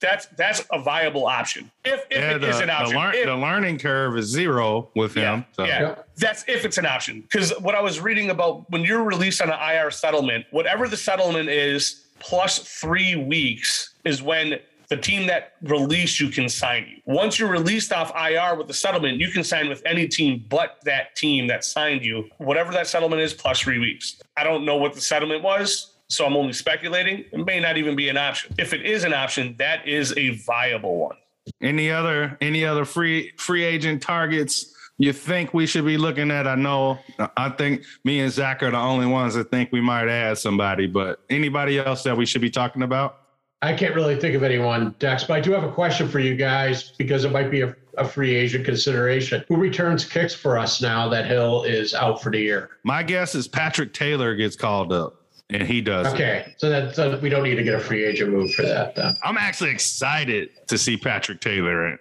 [0.00, 2.96] That's that's a viable option if, if Yeah, it the, is an the, option.
[2.96, 5.44] lear- If- the learning curve is zero with yeah, him.
[5.52, 5.64] So.
[5.64, 5.80] yeah.
[5.80, 6.08] Yep.
[6.16, 7.20] That's if it's an option.
[7.22, 10.96] Because what I was reading about when you're released on an IR settlement, whatever the
[10.96, 16.96] settlement is, plus three weeks is when the team that released you can sign you.
[17.04, 20.78] Once you're released off IR with the settlement, you can sign with any team but
[20.84, 24.20] that team that signed you, whatever that settlement is, plus three weeks.
[24.36, 25.92] I don't know what the settlement was.
[26.10, 27.24] So I'm only speculating.
[27.32, 28.52] It may not even be an option.
[28.58, 31.16] If it is an option, that is a viable one.
[31.62, 36.46] Any other any other free free agent targets you think we should be looking at?
[36.46, 36.98] I know
[37.36, 40.86] I think me and Zach are the only ones that think we might add somebody,
[40.86, 43.16] but anybody else that we should be talking about?
[43.62, 46.34] I can't really think of anyone, Dex, but I do have a question for you
[46.34, 49.44] guys because it might be a, a free agent consideration.
[49.48, 52.70] Who returns kicks for us now that Hill is out for the year?
[52.84, 55.19] My guess is Patrick Taylor gets called up
[55.52, 56.06] and he does.
[56.08, 58.94] Okay, so that so we don't need to get a free agent move for that
[58.94, 59.16] then.
[59.22, 61.98] I'm actually excited to see Patrick Taylor in.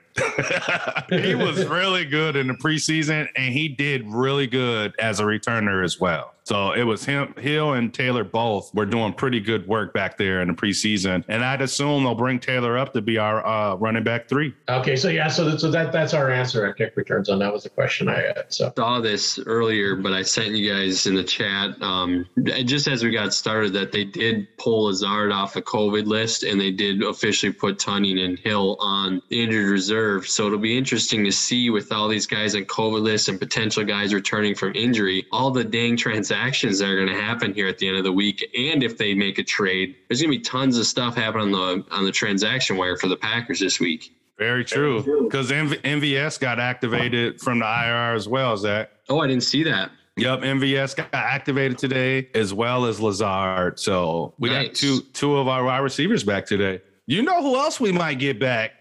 [1.24, 5.84] he was really good in the preseason and he did really good as a returner
[5.84, 6.34] as well.
[6.50, 10.42] So it was him, Hill and Taylor both were doing pretty good work back there
[10.42, 11.24] in the preseason.
[11.28, 14.56] And I'd assume they'll bring Taylor up to be our uh, running back three.
[14.68, 17.54] Okay, so yeah, so that, so that that's our answer at kick returns on that
[17.54, 18.46] was the question I had.
[18.48, 22.26] So saw this earlier, but I sent you guys in the chat um,
[22.66, 26.60] just as we got started that they did pull Lazard off the COVID list and
[26.60, 30.28] they did officially put Tonyan and Hill on injured reserve.
[30.28, 33.84] So it'll be interesting to see with all these guys on COVID lists and potential
[33.84, 37.78] guys returning from injury, all the dang transactions that are going to happen here at
[37.78, 38.44] the end of the week.
[38.58, 41.80] And if they make a trade, there's going to be tons of stuff happening on
[41.80, 44.14] the on the transaction wire for the Packers this week.
[44.38, 45.24] Very true.
[45.26, 48.90] Because MV- MVS got activated from the IR as well, Zach.
[49.10, 49.92] Oh, I didn't see that.
[50.16, 53.80] Yep, MVS got activated today as well as Lazard.
[53.80, 56.82] So we got two two of our wide receivers back today.
[57.06, 58.72] You know who else we might get back?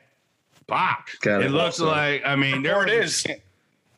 [0.66, 1.08] Bak.
[1.22, 1.50] Got it it.
[1.50, 1.86] looks Also.
[1.90, 3.36] like I mean there Report was- is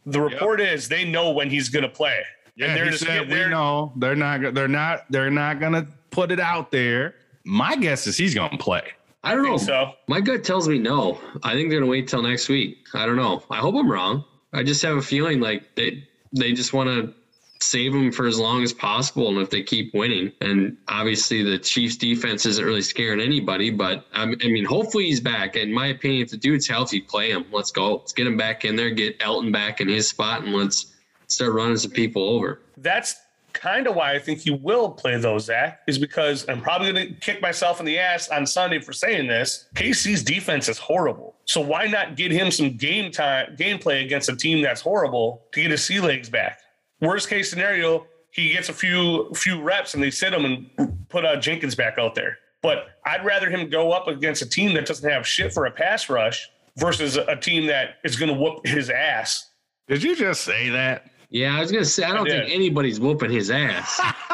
[0.07, 2.23] the report is they know when he's going to play.
[2.61, 5.61] Yeah, and they're he just said they're, we know they're not they're not they're not
[5.61, 7.15] gonna put it out there.
[7.45, 8.83] My guess is he's gonna play.
[9.25, 9.57] I don't know.
[9.57, 9.93] so.
[10.09, 11.19] My gut tells me no.
[11.43, 12.87] I think they're gonna wait till next week.
[12.93, 13.43] I don't know.
[13.51, 14.25] I hope I'm wrong.
[14.53, 16.07] I just have a feeling like they
[16.37, 17.15] they just want to
[17.63, 21.59] save him for as long as possible, and if they keep winning, and obviously the
[21.59, 23.71] Chiefs' defense isn't really scaring anybody.
[23.71, 25.57] But um, I mean, hopefully he's back.
[25.57, 27.47] In my opinion, if the dude's healthy, play him.
[27.53, 27.97] Let's go.
[27.97, 28.91] Let's get him back in there.
[28.91, 30.95] Get Elgton back in his spot, and let's
[31.31, 32.61] start running some people over.
[32.79, 33.17] that's
[33.53, 37.09] kind of why I think you will play those, Zach, is because I'm probably going
[37.09, 39.67] to kick myself in the ass on Sunday for saying this.
[39.75, 41.35] KC's defense is horrible.
[41.47, 45.63] So why not get him some game time, gameplay against a team that's horrible to
[45.63, 46.61] get his sea legs back?
[47.01, 51.25] Worst case scenario, he gets a few few reps and they sit him and put
[51.25, 52.39] uh, Jenkins back out there.
[52.63, 55.71] But I'd rather him go up against a team that doesn't have shit for a
[55.71, 59.51] pass rush versus a team that is going to whoop his ass.
[59.89, 61.11] Did you just say that?
[61.31, 64.01] Yeah, I was gonna say I don't think anybody's whooping his ass.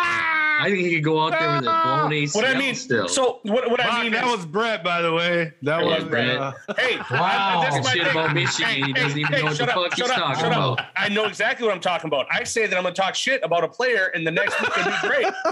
[0.59, 3.09] I think he could go out there with a blown ACL What I mean, still.
[3.09, 5.53] so what, what I mean that is, was Brett, by the way.
[5.61, 6.37] That That was was Brett.
[6.39, 7.61] uh, Hey, Wow.
[7.61, 8.11] I, that's my Shit thing.
[8.13, 10.53] about Michigan, he doesn't even know what the shut fuck up, he's up, talking shut
[10.53, 10.73] up.
[10.79, 10.87] about.
[10.97, 12.25] I know exactly what I'm talking about.
[12.31, 14.71] I say that I'm going to talk shit about a player, and the next week
[14.79, 15.27] it'll be great.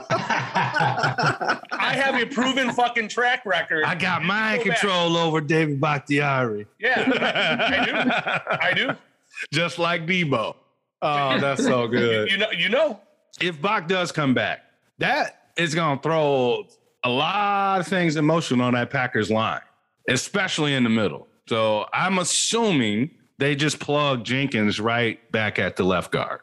[0.72, 3.84] I have a proven fucking track record.
[3.84, 4.80] I got mind Go back.
[4.80, 6.66] control over David Bakhtiari.
[6.78, 7.04] yeah,
[7.70, 8.56] I do.
[8.58, 8.96] I do.
[9.52, 10.54] Just like Debo.
[11.04, 12.30] Oh, that's so good.
[12.30, 13.00] You know, you know.
[13.40, 14.62] if Bak does come back,
[14.98, 16.66] that is going to throw
[17.04, 19.60] a lot of things in motion on that Packers line,
[20.08, 21.28] especially in the middle.
[21.48, 26.40] So I'm assuming they just plug Jenkins right back at the left guard.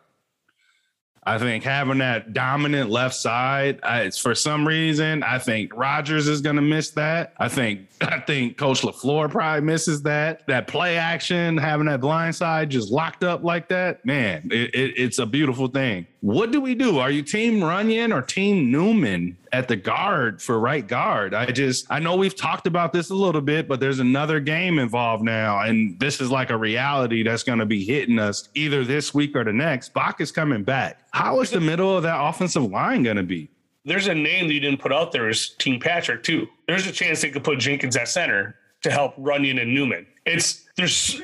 [1.24, 6.28] I think having that dominant left side, I, it's for some reason, I think Rodgers
[6.28, 7.34] is going to miss that.
[7.38, 10.46] I think I think Coach Lafleur probably misses that.
[10.48, 14.94] That play action, having that blind side just locked up like that, man, it, it,
[14.98, 16.08] it's a beautiful thing.
[16.22, 17.00] What do we do?
[17.00, 21.34] Are you Team Runyon or Team Newman at the guard for right guard?
[21.34, 24.78] I just I know we've talked about this a little bit, but there's another game
[24.78, 28.84] involved now, and this is like a reality that's going to be hitting us either
[28.84, 29.96] this week or the next.
[29.96, 31.08] Bak is coming back.
[31.10, 33.50] How is the middle of that offensive line going to be?
[33.84, 36.48] There's a name that you didn't put out there is Team Patrick too.
[36.68, 40.06] There's a chance they could put Jenkins at center to help Runyon and Newman.
[40.28, 41.20] It's there's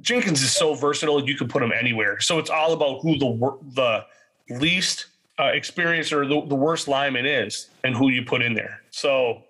[0.00, 2.18] Jenkins is so versatile you can put him anywhere.
[2.18, 4.06] So it's all about who the the
[4.50, 5.06] least
[5.38, 8.82] uh, experienced or the, the worst lineman is and who you put in there.
[8.90, 9.42] So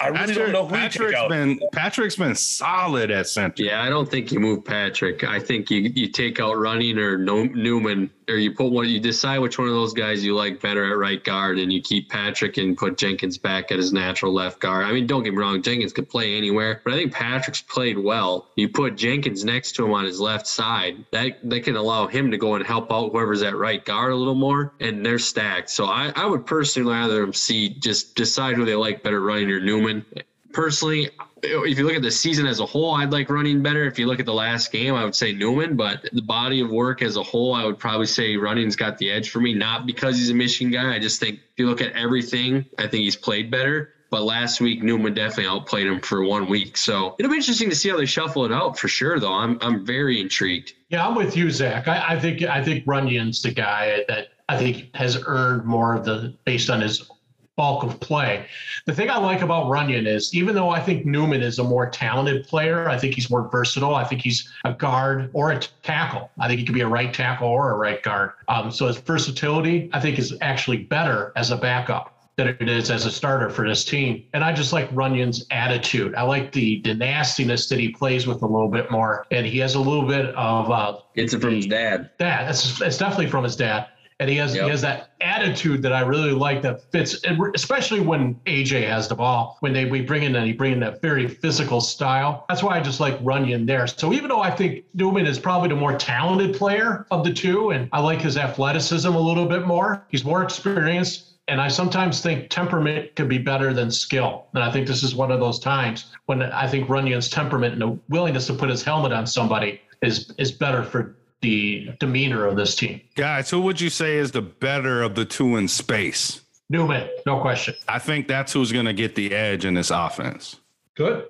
[0.00, 1.28] I really Patrick, don't know who you Patrick's take out.
[1.28, 3.62] been Patrick's been solid at center.
[3.62, 5.22] Yeah, I don't think you move Patrick.
[5.22, 8.88] I think you you take out Runyon or no, Newman, or you put one.
[8.88, 11.80] You decide which one of those guys you like better at right guard, and you
[11.80, 14.84] keep Patrick and put Jenkins back at his natural left guard.
[14.86, 17.98] I mean, don't get me wrong, Jenkins could play anywhere, but I think Patrick's played
[17.98, 18.48] well.
[18.56, 22.30] You put Jenkins next to him on his left side, that that can allow him
[22.30, 25.70] to go and help out whoever's at right guard a little more, and they're stacked.
[25.70, 29.50] So I, I would personally rather them see just decide who they like better, Runyon
[29.50, 30.04] or Newman.
[30.52, 31.10] Personally,
[31.42, 33.84] if you look at the season as a whole, I'd like Runyon better.
[33.84, 36.70] If you look at the last game, I would say Newman, but the body of
[36.70, 39.54] work as a whole, I would probably say Runyon's got the edge for me.
[39.54, 40.94] Not because he's a Michigan guy.
[40.94, 43.94] I just think if you look at everything, I think he's played better.
[44.10, 46.78] But last week, Newman definitely outplayed him for one week.
[46.78, 49.32] So it'll be interesting to see how they shuffle it out for sure, though.
[49.32, 50.72] I'm I'm very intrigued.
[50.88, 51.88] Yeah, I'm with you, Zach.
[51.88, 56.06] I, I think I think Runyon's the guy that I think has earned more of
[56.06, 57.10] the based on his
[57.58, 58.46] bulk of play.
[58.86, 61.90] The thing I like about Runyon is even though I think Newman is a more
[61.90, 63.96] talented player, I think he's more versatile.
[63.96, 66.30] I think he's a guard or a tackle.
[66.38, 68.30] I think he could be a right tackle or a right guard.
[68.46, 72.92] Um, so his versatility, I think, is actually better as a backup than it is
[72.92, 74.22] as a starter for this team.
[74.32, 76.14] And I just like Runyon's attitude.
[76.14, 79.58] I like the the nastiness that he plays with a little bit more, and he
[79.58, 82.10] has a little bit of uh, Gets it from his dad.
[82.18, 82.46] that.
[82.46, 83.88] That's it's definitely from his dad,
[84.20, 84.64] and he has Yep.
[84.64, 87.16] he has that attitude that I really like that fits,
[87.54, 89.56] especially when AJ has the ball.
[89.60, 92.44] When they we bring in that he bring in that very physical style.
[92.48, 93.86] That's why I just like Runyon there.
[93.86, 97.70] So even though I think Newman is probably the more talented player of the two,
[97.70, 101.24] and I like his athleticism a little bit more, he's more experienced.
[101.48, 104.48] And I sometimes think temperament could be better than skill.
[104.52, 107.80] And I think this is one of those times when I think Runyon's temperament and
[107.80, 112.56] the willingness to put his helmet on somebody is is better for the demeanor of
[112.56, 113.00] this team.
[113.14, 116.42] Guys, who would you say is the better of the two in space?
[116.70, 117.74] Newman, no question.
[117.88, 120.56] I think that's who's going to get the edge in this offense.
[120.94, 121.28] Good.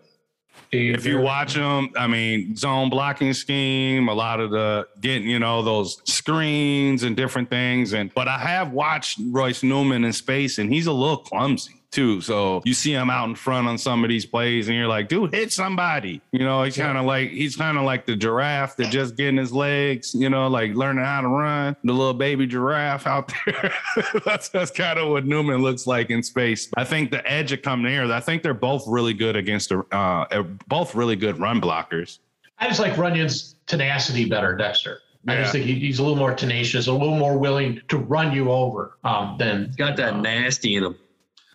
[0.70, 5.38] If you watch them, I mean, zone blocking scheme, a lot of the getting, you
[5.38, 7.94] know, those screens and different things.
[7.94, 12.20] And but I have watched Royce Newman in space, and he's a little clumsy too.
[12.20, 15.08] So you see him out in front on some of these plays, and you're like,
[15.08, 16.20] dude, hit somebody.
[16.32, 19.36] You know, he's kind of like he's kind of like the giraffe that just getting
[19.36, 21.76] his legs, you know, like learning how to run.
[21.84, 23.72] The little baby giraffe out there.
[24.24, 26.68] that's that's kind of what Newman looks like in space.
[26.76, 28.10] I think the edge of coming here.
[28.12, 32.18] I think they're both really good against the uh, both really good run blockers.
[32.58, 35.00] I just like Runyon's tenacity better, Dexter.
[35.26, 35.40] I Yeah.
[35.42, 38.50] just think he, he's a little more tenacious, a little more willing to run you
[38.50, 40.96] over um, than Got that nasty in him.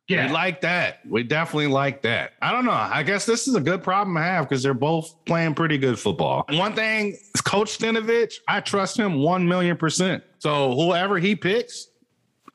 [0.08, 0.28] Yeah.
[0.28, 1.00] We like that.
[1.08, 2.34] We definitely like that.
[2.42, 2.72] I don't know.
[2.72, 5.98] I guess this is a good problem to have because they're both playing pretty good
[5.98, 6.46] football.
[6.50, 10.24] One thing, is Coach Stenavich, I trust him one million percent.
[10.40, 11.88] So whoever he picks,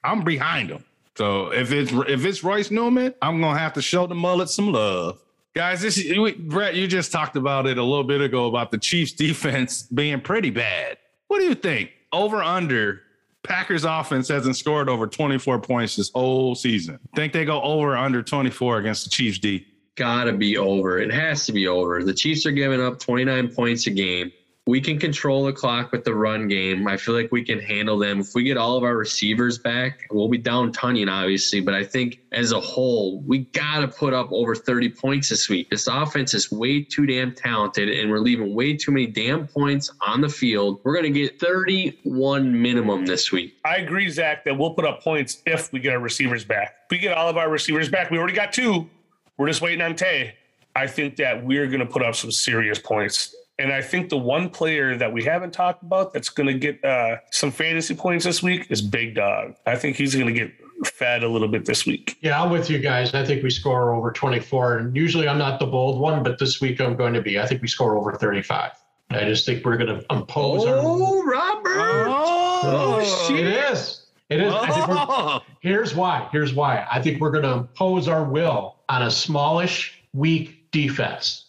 [0.04, 0.84] I'm behind him.
[1.16, 4.70] So if it's if it's Royce Newman, I'm gonna have to show the mullet some
[4.70, 5.18] love.
[5.56, 8.78] Guys, this we, Brett, you just talked about it a little bit ago about the
[8.78, 10.98] Chiefs defense being pretty bad.
[11.26, 11.90] What do you think?
[12.12, 13.02] Over under
[13.48, 16.98] Packers offense hasn't scored over 24 points this whole season.
[17.16, 19.66] Think they go over or under 24 against the Chiefs D?
[19.96, 20.98] Gotta be over.
[20.98, 22.02] It has to be over.
[22.04, 24.30] The Chiefs are giving up 29 points a game.
[24.68, 26.86] We can control the clock with the run game.
[26.86, 28.20] I feel like we can handle them.
[28.20, 31.60] If we get all of our receivers back, we'll be down Tonyan, obviously.
[31.60, 35.48] But I think as a whole, we got to put up over 30 points this
[35.48, 35.70] week.
[35.70, 39.90] This offense is way too damn talented, and we're leaving way too many damn points
[40.06, 40.80] on the field.
[40.84, 43.56] We're going to get 31 minimum this week.
[43.64, 46.76] I agree, Zach, that we'll put up points if we get our receivers back.
[46.84, 48.86] If we get all of our receivers back, we already got two.
[49.38, 50.34] We're just waiting on Tae.
[50.76, 53.34] I think that we're going to put up some serious points.
[53.58, 56.82] And I think the one player that we haven't talked about that's going to get
[56.84, 59.54] uh, some fantasy points this week is Big Dog.
[59.66, 60.52] I think he's going to get
[60.86, 62.16] fed a little bit this week.
[62.20, 63.12] Yeah, I'm with you guys.
[63.14, 64.78] I think we score over 24.
[64.78, 67.40] And usually I'm not the bold one, but this week I'm going to be.
[67.40, 68.70] I think we score over 35.
[69.10, 70.76] I just think we're going to impose our.
[70.78, 72.06] Oh, Robert.
[72.08, 72.60] Oh,
[73.00, 74.04] Oh, It is.
[74.28, 74.52] It is.
[74.54, 75.40] I think Oh.
[75.60, 76.28] here's why.
[76.30, 76.86] Here's why.
[76.90, 81.46] I think we're going to impose our will on a smallish, weak defense.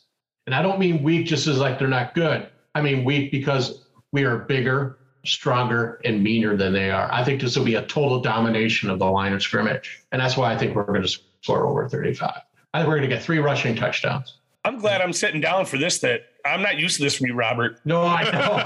[0.50, 2.50] And I don't mean weak just as like they're not good.
[2.74, 7.08] I mean weak because we are bigger, stronger, and meaner than they are.
[7.14, 10.02] I think this will be a total domination of the line of scrimmage.
[10.12, 12.32] And that's why I think we're going to score over 35.
[12.74, 14.38] I think we're going to get three rushing touchdowns.
[14.66, 16.00] I'm glad I'm sitting down for this.
[16.00, 17.80] That I'm not used to this from you, Robert.
[17.86, 18.64] No, I know.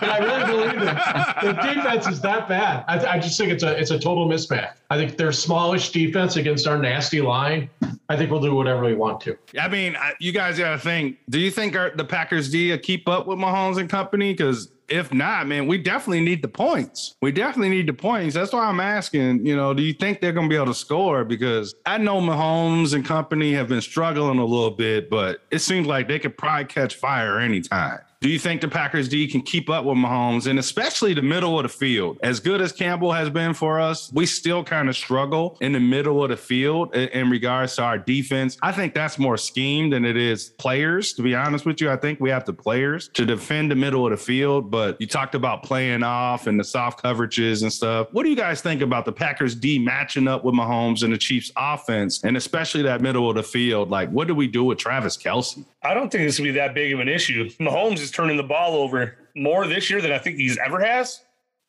[0.00, 0.94] but I really believe it.
[1.42, 2.84] The defense is that bad.
[2.88, 4.74] I, I just think it's a it's a total mismatch.
[4.90, 7.70] I think their smallish defense against our nasty line.
[8.12, 9.38] I think we'll do whatever we want to.
[9.58, 11.16] I mean, I- you guys got to think.
[11.30, 14.34] Do you think our, the Packers D keep up with Mahomes and company?
[14.34, 17.14] Because if not, man, we definitely need the points.
[17.22, 18.34] We definitely need the points.
[18.34, 19.46] That's why I'm asking.
[19.46, 21.24] You know, do you think they're going to be able to score?
[21.24, 25.86] Because I know Mahomes and company have been struggling a little bit, but it seems
[25.86, 28.00] like they could probably catch fire anytime.
[28.22, 31.58] Do you think the Packers D can keep up with Mahomes and especially the middle
[31.58, 32.20] of the field?
[32.22, 35.80] As good as Campbell has been for us, we still kind of struggle in the
[35.80, 38.56] middle of the field in, regards to our defense.
[38.62, 41.90] I think that's more scheme than it is players, to be honest with you.
[41.90, 45.08] I think we have the players to defend the middle of the field, but you
[45.08, 48.06] talked about playing off and the soft coverages and stuff.
[48.12, 51.18] What do you guys think about the Packers D matching up with Mahomes and the
[51.18, 53.90] Chiefs offense and especially that middle of the field?
[53.90, 55.64] Like, what do we do with Travis Kelce?
[55.84, 57.48] I don't think this will be that big of an issue.
[57.60, 61.22] Mahomes is turning the ball over more this year than I think he's ever has.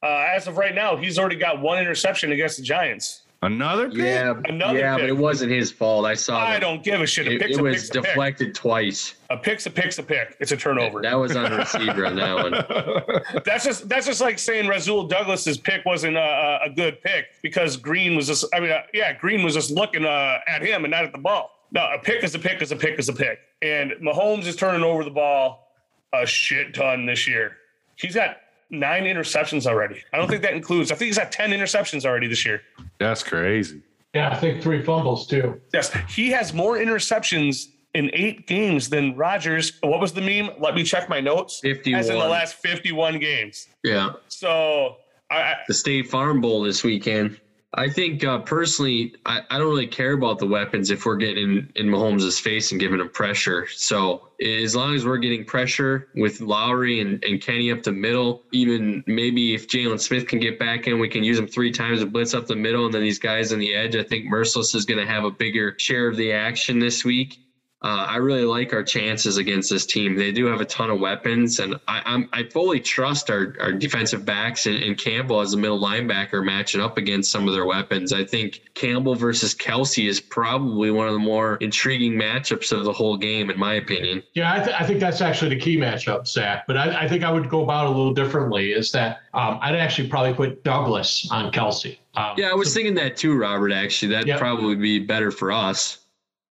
[0.03, 3.21] Uh, as of right now, he's already got one interception against the Giants.
[3.41, 3.97] Another pick?
[3.97, 6.05] Yeah, Another yeah, but it wasn't his fault.
[6.05, 6.39] I saw.
[6.39, 6.59] I that.
[6.61, 7.27] don't give a shit.
[7.27, 8.03] A It, pick's it a was pick's a pick.
[8.03, 9.15] deflected twice.
[9.29, 10.37] A pick's a pick's a pick.
[10.39, 11.01] It's a turnover.
[11.01, 13.41] That was on the receiver on that one.
[13.45, 17.75] That's just that's just like saying Rasul Douglas's pick wasn't a, a good pick because
[17.75, 18.45] Green was just.
[18.53, 21.17] I mean, uh, yeah, Green was just looking uh, at him and not at the
[21.17, 21.51] ball.
[21.73, 23.39] No, a pick is a pick is a pick is a pick.
[23.63, 25.71] And Mahomes is turning over the ball
[26.11, 27.55] a shit ton this year.
[27.95, 28.37] He's got
[28.69, 30.03] nine interceptions already.
[30.11, 30.91] I don't think that includes.
[30.91, 32.61] I think he's got ten interceptions already this year.
[32.99, 33.81] That's crazy.
[34.13, 35.61] Yeah, I think three fumbles too.
[35.73, 39.79] Yes, he has more interceptions in eight games than Rodgers.
[39.81, 40.49] What was the meme?
[40.59, 41.61] Let me check my notes.
[41.61, 41.99] 51.
[41.99, 43.69] As in the last fifty-one games.
[43.81, 44.97] Yeah, So
[45.31, 47.39] I, I the State Farm Bowl this weekend.
[47.75, 51.43] I think uh, personally, I, I don't really care about the weapons if we're getting
[51.43, 53.67] in, in Mahomes' face and giving him pressure.
[53.67, 58.43] So as long as we're getting pressure with Lowry and, and Kenny up the middle,
[58.51, 62.01] even maybe if Jaylon Smith can get back in, we can use him three times
[62.01, 63.95] to blitz up the middle, and then these guys on the edge.
[63.95, 67.42] I think Mercilus is going to have a bigger share of the action this week.
[67.83, 70.15] Uh, I really like our chances against this team.
[70.15, 73.73] They do have a ton of weapons, and I, I'm, I fully trust our, our
[73.73, 77.65] defensive backs and, and Campbell as a middle linebacker matching up against some of their
[77.65, 78.13] weapons.
[78.13, 82.93] I think Campbell versus Kelce is probably one of the more intriguing matchups of the
[82.93, 84.23] whole game, in my opinion.
[84.33, 86.65] Yeah, I, th- I think that's actually the key matchup, Zach.
[86.67, 88.71] But I, I think I would go about it a little differently.
[88.71, 91.97] Is that um, I'd actually probably put Douglas on Kelce.
[92.15, 93.73] Um, Yeah, I was thinking that too, Robert.
[93.73, 94.37] Actually, that'd Yeah.
[94.37, 95.97] probably be better for us.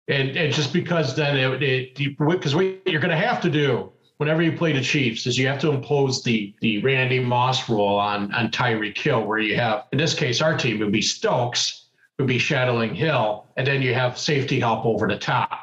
[0.08, 3.92] And, and just because then it, because what you're going to have to do
[4.22, 7.96] whenever you play the Chiefs is you have to impose the the Randy Moss rule
[7.96, 11.86] on on Tyreek Hill, where you have in this case our team would be Stokes,
[12.18, 15.58] would be shadowing Hill, and then you have safety help over the top.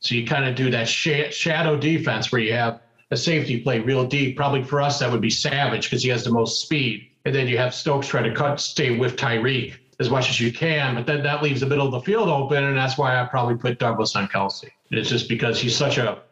[0.00, 2.80] So you kind of do that sh- shadow defense where you have
[3.12, 4.36] a safety play real deep.
[4.36, 7.46] Probably for us that would be Savage because he has the most speed, and then
[7.46, 11.06] you have Stokes try to cut stay with Tyreek as much as you can, but
[11.06, 13.78] then that leaves the middle of the field open, and that's why I probably put
[13.78, 14.70] Douglas on Kelce.
[14.90, 16.22] It's just because he's such a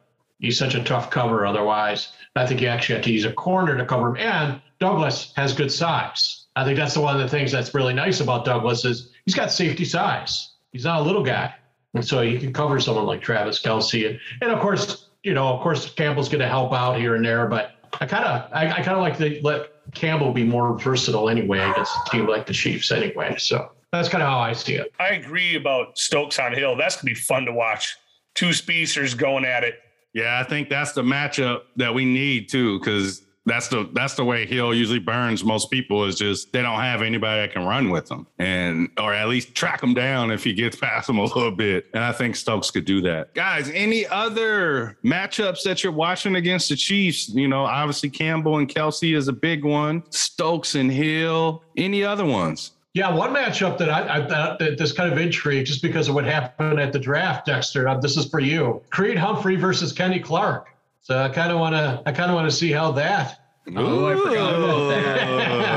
[0.40, 1.46] he's such a tough cover.
[1.46, 4.16] Otherwise, I think you actually have to use a corner to cover him.
[4.16, 6.46] And Douglas has good size.
[6.56, 9.34] I think that's the one of the things that's really nice about Douglas is he's
[9.34, 10.54] got safety size.
[10.72, 11.54] He's not a little guy,
[11.94, 14.08] and so he can cover someone like Travis Kelce.
[14.08, 17.24] And, and of course, you know, of course, Campbell's going to help out here and
[17.24, 20.78] there, but I kind of I, I kind of like to let Campbell be more
[20.78, 23.34] versatile anyway against a team like the Chiefs anyway.
[23.38, 24.92] So that's kind of how I see it.
[25.00, 26.76] I agree about Stokes on Hill.
[26.76, 27.96] That's gonna be fun to watch.
[28.34, 29.80] Two speedsters going at it.
[30.14, 34.24] Yeah, I think that's the matchup that we need too, because that's the that's the
[34.24, 37.90] way Hill usually burns most people is just they don't have anybody that can run
[37.90, 41.24] with them and or at least track them down if he gets past them a
[41.24, 41.86] little bit.
[41.94, 43.34] And I think Stokes could do that.
[43.34, 47.28] Guys, any other matchups that you're watching against the Chiefs?
[47.28, 50.02] You know, obviously Campbell and Kelce is a big one.
[50.10, 51.62] Stokes and Hill.
[51.76, 52.72] Any other ones?
[52.94, 56.24] Yeah, one matchup that I, I that, this kind of intrigue just because of what
[56.24, 57.86] happened at the draft, Dexter.
[57.88, 60.70] Uh, this is for you: Creed Humphrey versus Kenny Clark.
[61.08, 63.40] So I kind of want to I kind of want to see how that.
[63.74, 65.28] Oh, I forgot about that.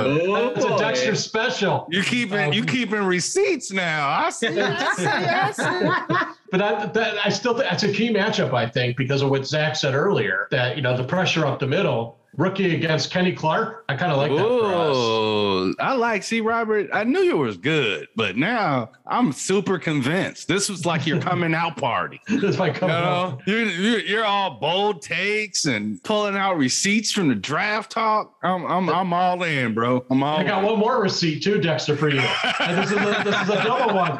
[0.06, 0.78] Oh, That's a boy.
[0.78, 1.88] Dexter special.
[1.90, 4.10] You keeping you keeping receipts now.
[4.10, 4.60] I see.
[4.60, 5.06] I see.
[5.06, 6.26] I see.
[6.52, 9.45] But I, that, I still think that's a key matchup, I think, because of what
[9.47, 13.84] Zach said earlier that, you know, the pressure up the middle, rookie against Kenny Clark.
[13.89, 14.45] I kind of like that.
[14.45, 16.24] Ooh, I like.
[16.24, 20.47] See, Robert, I knew you was good, but now I'm super convinced.
[20.47, 22.22] This was like your coming out party.
[22.41, 27.12] This might You come know, you're, you're you're all bold takes and pulling out receipts
[27.12, 28.34] from the draft talk.
[28.41, 30.04] I'm I'm I'm all in, bro.
[30.10, 30.38] I'm all.
[30.39, 30.70] I got in.
[30.70, 32.22] one more receipt too, Dexter, for you.
[32.60, 34.20] And this is a, this is a double one.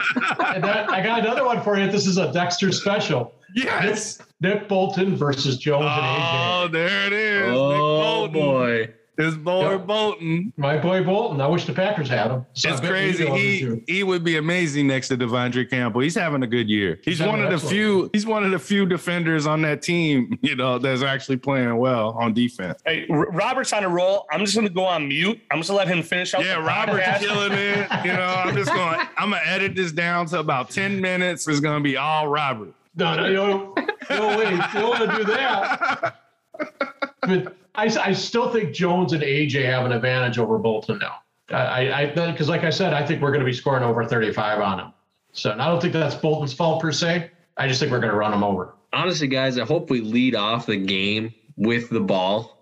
[0.53, 1.89] And that, I got another one for you.
[1.89, 3.34] This is a Dexter special.
[3.55, 4.19] Yes.
[4.39, 6.72] Nick Bolton versus Jones and Oh, AJ.
[6.72, 7.47] there it is.
[7.51, 8.34] Nick Oh Bolton.
[8.34, 8.93] boy.
[9.18, 9.88] His boy Yep.
[9.88, 10.53] Bolton.
[10.57, 11.41] My boy Bolton.
[11.41, 12.45] I wish the Packers had him.
[12.53, 13.26] So It's crazy.
[13.30, 16.01] He he would be amazing next to De'Vondre Campbell.
[16.01, 16.99] He's having a good year.
[17.03, 18.09] He's, He's one of the excellent few.
[18.14, 20.39] He's one of the few defenders on that team.
[20.51, 22.82] You know that's actually playing well on defense.
[22.86, 24.26] Hey, R- Robert's on a roll.
[24.32, 25.39] I'm just going to go on mute.
[25.51, 26.43] I'm just going to let him finish out.
[26.43, 27.20] Yeah, the Robert's podcast.
[27.20, 27.88] killing it.
[28.05, 28.97] You know, I'm just going.
[28.99, 31.47] to I'm gonna edit this down to about ten minutes.
[31.47, 32.74] It's gonna be all Robert.
[32.95, 33.76] No, no, no,
[34.09, 34.51] no way.
[34.51, 36.16] You don't want to do that.
[37.22, 41.17] But I, I still think Jones and AJ have an advantage over Bolton now.
[41.49, 44.59] I, I, because like I said, I think we're going to be scoring over 35
[44.59, 44.93] on him.
[45.34, 47.32] So I don't think that's Bolton's fault per se.
[47.57, 48.74] I just think we're going to run him over.
[48.93, 52.57] Honestly, guys, I hope we lead off the game with the ball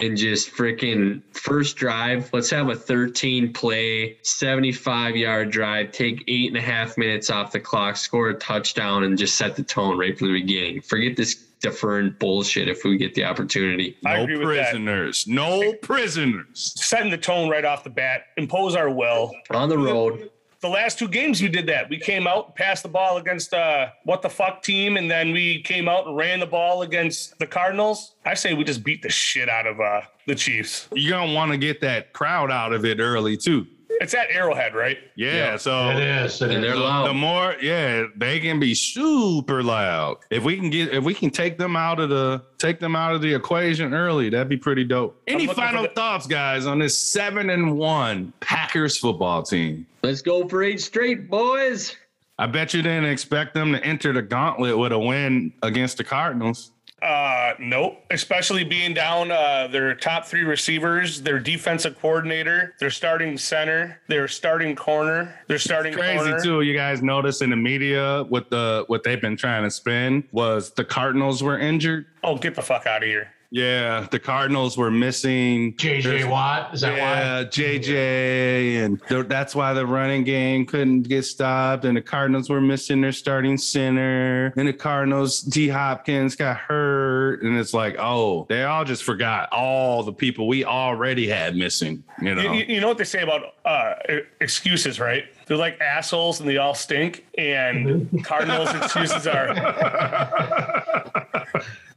[0.00, 2.30] and just freaking first drive.
[2.32, 7.52] Let's have a 13 play, 75 yard drive, take eight and a half minutes off
[7.52, 10.80] the clock, score a touchdown, and just set the tone right from the beginning.
[10.80, 13.96] Forget this deferring bullshit if we get the opportunity.
[14.04, 14.70] I No agree with that.
[14.70, 15.26] prisoners.
[15.26, 16.72] No prisoners.
[16.76, 19.32] Setting the tone right off the bat, impose our will.
[19.50, 21.88] On the road, The last two games we did that.
[21.90, 25.60] We came out, passed the ball against uh what the fuck team, and then we
[25.62, 28.14] came out and ran the ball against the Cardinals.
[28.24, 30.86] I say we just beat the shit out of uh the Chiefs.
[30.94, 33.66] You're gonna want to get that crowd out of it early too.
[34.00, 34.98] It's at Arrowhead, right?
[35.14, 35.56] Yeah.
[35.56, 36.40] So It is.
[36.42, 36.80] It and they're is.
[36.80, 37.06] loud.
[37.08, 41.30] the more yeah they can be super loud if we can get if we can
[41.30, 44.82] take them out of the take them out of the equation early that'd be pretty
[44.84, 50.20] dope any final the- thoughts guys on this seven and one packers football team Let's
[50.22, 51.96] go for eight straight, boys.
[52.38, 56.04] i bet you didn't expect them to enter the gauntlet with a win against the
[56.04, 56.71] cardinals
[57.02, 57.98] Uh, nope.
[58.10, 64.28] Especially being down uh, their top three receivers, their defensive coordinator, their starting center, their
[64.28, 66.40] starting corner, their starting crazy corner.
[66.40, 70.22] too you guys notice in the media what the what they've been trying to spin
[70.30, 73.32] was the cardinals were injured Oh, get the fuck out of here!
[73.52, 76.72] Yeah the cardinals were missing JJ Watt.
[76.74, 76.98] Is that why?
[76.98, 81.84] yeah, JJ, and th- that's why the running game couldn't get stopped.
[81.84, 87.42] And the Cardinals were missing their starting center, and the Cardinals D Hopkins got hurt,
[87.42, 92.02] and it's like, oh, they all just forgot all the people we already had missing.
[92.20, 93.94] You know, You, you- you know what they say about uh,
[94.40, 95.24] excuses, right?
[95.46, 97.26] They're like assholes and they all stink.
[97.36, 99.48] And Cardinals' excuses are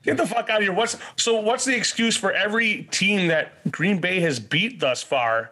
[0.06, 0.74] get the fuck out of here.
[0.74, 1.39] What's so?
[1.39, 5.51] What's the excuse for every team that Green Bay has beat thus far,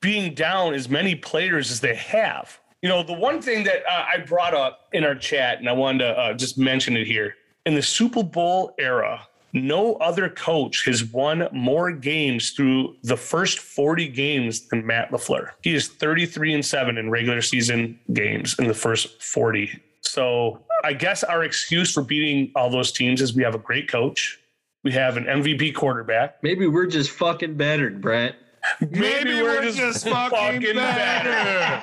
[0.00, 2.58] being down as many players as they have?
[2.80, 5.72] You know, the one thing that uh, I brought up in our chat, and I
[5.72, 7.34] wanted to uh, just mention it here.
[7.64, 13.58] In the Super Bowl era, no other coach has won more games through the first
[13.58, 15.50] 40 games than Matt LaFleur.
[15.62, 19.80] He is 33 and 7 in regular season games in the first 40.
[20.12, 23.88] So I guess our excuse for beating all those teams is we have a great
[23.88, 24.38] coach.
[24.84, 26.42] We have an MVP quarterback.
[26.42, 28.34] Maybe we're just fucking battered, Brett.
[28.82, 31.82] maybe, we're, just, fucking, fucking better.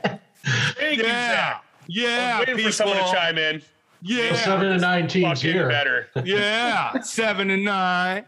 [0.44, 1.64] Thank you, yeah, Zach.
[1.86, 3.62] yeah, I'm waiting for someone to chime in.
[4.02, 5.68] Yeah, Seven and nine teams here.
[5.68, 6.08] better.
[6.24, 8.24] yeah, seven and nine.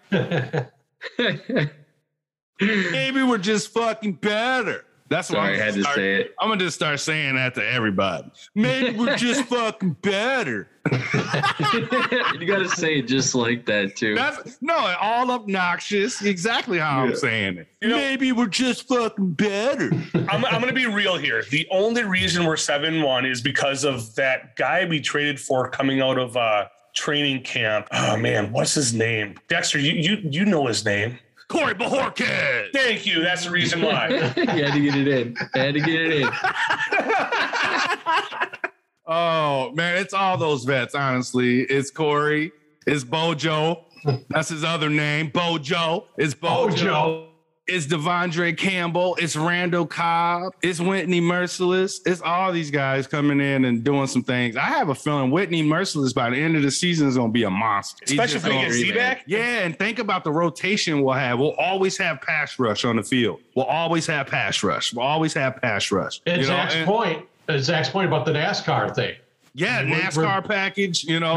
[2.61, 4.85] Maybe we're just fucking better.
[5.13, 6.35] That's why I I'm had to start- say it.
[6.41, 8.31] I'm gonna just start saying that to everybody.
[8.55, 10.69] Maybe we're just fucking better.
[10.91, 14.17] you got to say it just like that, too.
[14.17, 16.23] That's no, all obnoxious.
[16.23, 17.69] Exactly how I'm saying it.
[17.81, 19.93] You know- Maybe we're just fucking better.
[20.15, 21.45] I'm, I'm going to be real here.
[21.51, 26.01] The only reason we're 7 1 is because of that guy we traded for coming
[26.01, 27.87] out of uh, training camp.
[27.93, 29.37] Oh, man, what's his name?
[29.49, 31.17] Dexter, you, you, you know his name.
[31.53, 32.73] Corey Bojorquez.
[32.73, 33.23] Thank you.
[33.23, 34.09] That's the reason why.
[34.09, 35.37] you had to get it in.
[35.55, 36.31] Had to get it in.
[39.05, 40.95] Oh man, it's all those vets.
[40.95, 42.53] Honestly, it's Corey.
[42.87, 43.85] It's Bojo.
[44.29, 45.29] That's his other name.
[45.29, 46.07] Bojo.
[46.17, 47.32] It's Oh, Bojo.
[47.69, 47.75] Joe.
[47.75, 49.17] It's De'Vondre Campbell.
[49.21, 50.55] It's Randall Cobb.
[50.63, 52.01] It's Whitney Mercilus.
[52.07, 54.57] It's all these guys coming in and doing some things.
[54.57, 57.33] I have a feeling Whitney Mercilus by the end of the season is going to
[57.33, 58.05] be a monster.
[58.05, 59.23] Especially just if we get Z back.
[59.27, 61.39] yeah, and think about the rotation we'll have.
[61.39, 63.41] We'll always have pass rush on the field.
[63.55, 64.93] We'll always have pass rush.
[64.93, 66.21] We'll always have pass rush.
[66.27, 69.15] And You know, Zach's and- point, uh, Zach's point about the NASCAR thing.
[69.55, 71.05] Yeah, NASCAR package.
[71.05, 71.37] You know,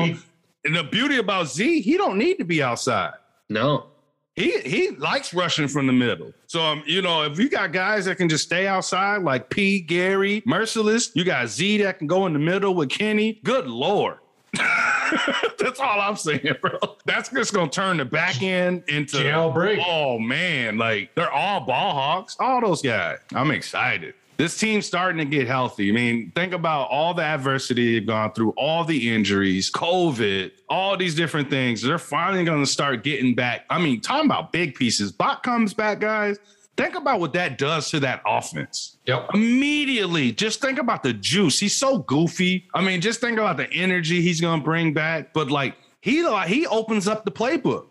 [0.64, 3.14] and the beauty about Z, he don't need to be outside.
[3.50, 3.88] No.
[4.36, 6.34] He he likes rushing from the middle.
[6.48, 9.80] So um, you know, if you got guys that can just stay outside, like P,
[9.80, 13.40] Gary, Mercilus, you got Z that can go in the middle with Kenny.
[13.44, 14.18] Good lord.
[15.60, 16.78] That's all I'm saying, bro.
[17.06, 19.84] That's just gonna turn the back end into jailbreak.
[19.86, 23.20] Oh man, like they're all ball hawks, all those guys.
[23.34, 24.16] I'm excited.
[24.38, 25.90] This team's starting to get healthy.
[25.90, 30.98] I mean, think about all the adversity they've gone through, all the injuries, COVID, all
[30.98, 31.82] these different things.
[31.82, 33.66] They're finally going to start getting back.
[33.70, 35.12] I mean, talking about big pieces.
[35.12, 36.38] Bak comes back, guys.
[36.78, 38.98] Think about what that does to that offense.
[39.06, 39.30] Yep.
[39.34, 41.58] Immediately, just think about the juice.
[41.58, 42.68] He's so goofy.
[42.74, 45.32] I mean, just think about the energy he's going to bring back.
[45.32, 47.88] But like, he like he opens up the playbook.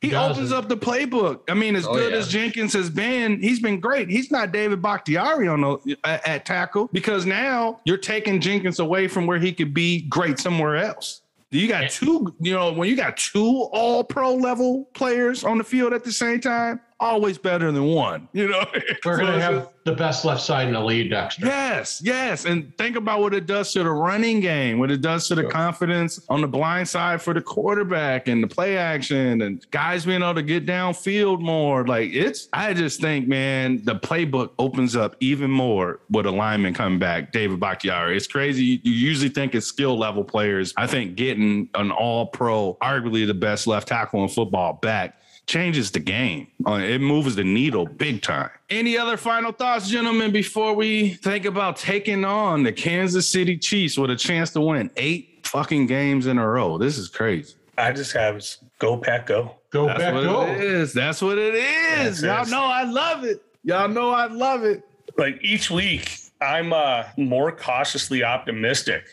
[0.00, 1.40] He opens up the playbook.
[1.48, 2.18] I mean, as oh, good yeah.
[2.18, 4.08] as Jenkins has been, he's been great.
[4.08, 9.08] He's not David Bakhtiari on the, at, at tackle because now you're taking Jenkins away
[9.08, 11.22] from where he could be great somewhere else.
[11.50, 15.64] You got two, you know, when you got two all pro level players on the
[15.64, 18.28] field at the same time, always better than one.
[18.32, 18.64] You know,
[19.04, 21.46] we're gonna have the best left side in the lead, Dexter.
[21.46, 25.28] Yes, yes, and think about what it does to the running game, what it does
[25.28, 25.50] to the sure.
[25.50, 30.22] confidence on the blind side for the quarterback and the play action, and guys being
[30.22, 31.86] able to get downfield more.
[31.86, 36.74] Like it's, I just think, man, the playbook opens up even more with a lineman
[36.74, 38.16] coming back, David Bakhtiari.
[38.16, 38.64] It's crazy.
[38.64, 40.74] You, you usually think it's skill level players.
[40.76, 45.18] I think getting an All Pro, arguably the best left tackle in football, back
[45.48, 46.46] changes the game.
[46.66, 48.50] Uh, it moves the needle big time.
[48.70, 53.98] Any other final thoughts, gentlemen, before we think about taking on the Kansas City Chiefs
[53.98, 56.78] with a chance to win eight fucking games in a row?
[56.78, 57.54] This is crazy.
[57.78, 58.44] I just have
[58.78, 59.56] go pack go.
[59.70, 60.46] Go That's pack what go.
[60.46, 60.92] It is.
[60.92, 62.22] That's what it is.
[62.22, 63.42] Y'all know I love it.
[63.64, 64.82] Y'all know I love it.
[65.16, 69.04] Like each week, I'm uh, more cautiously optimistic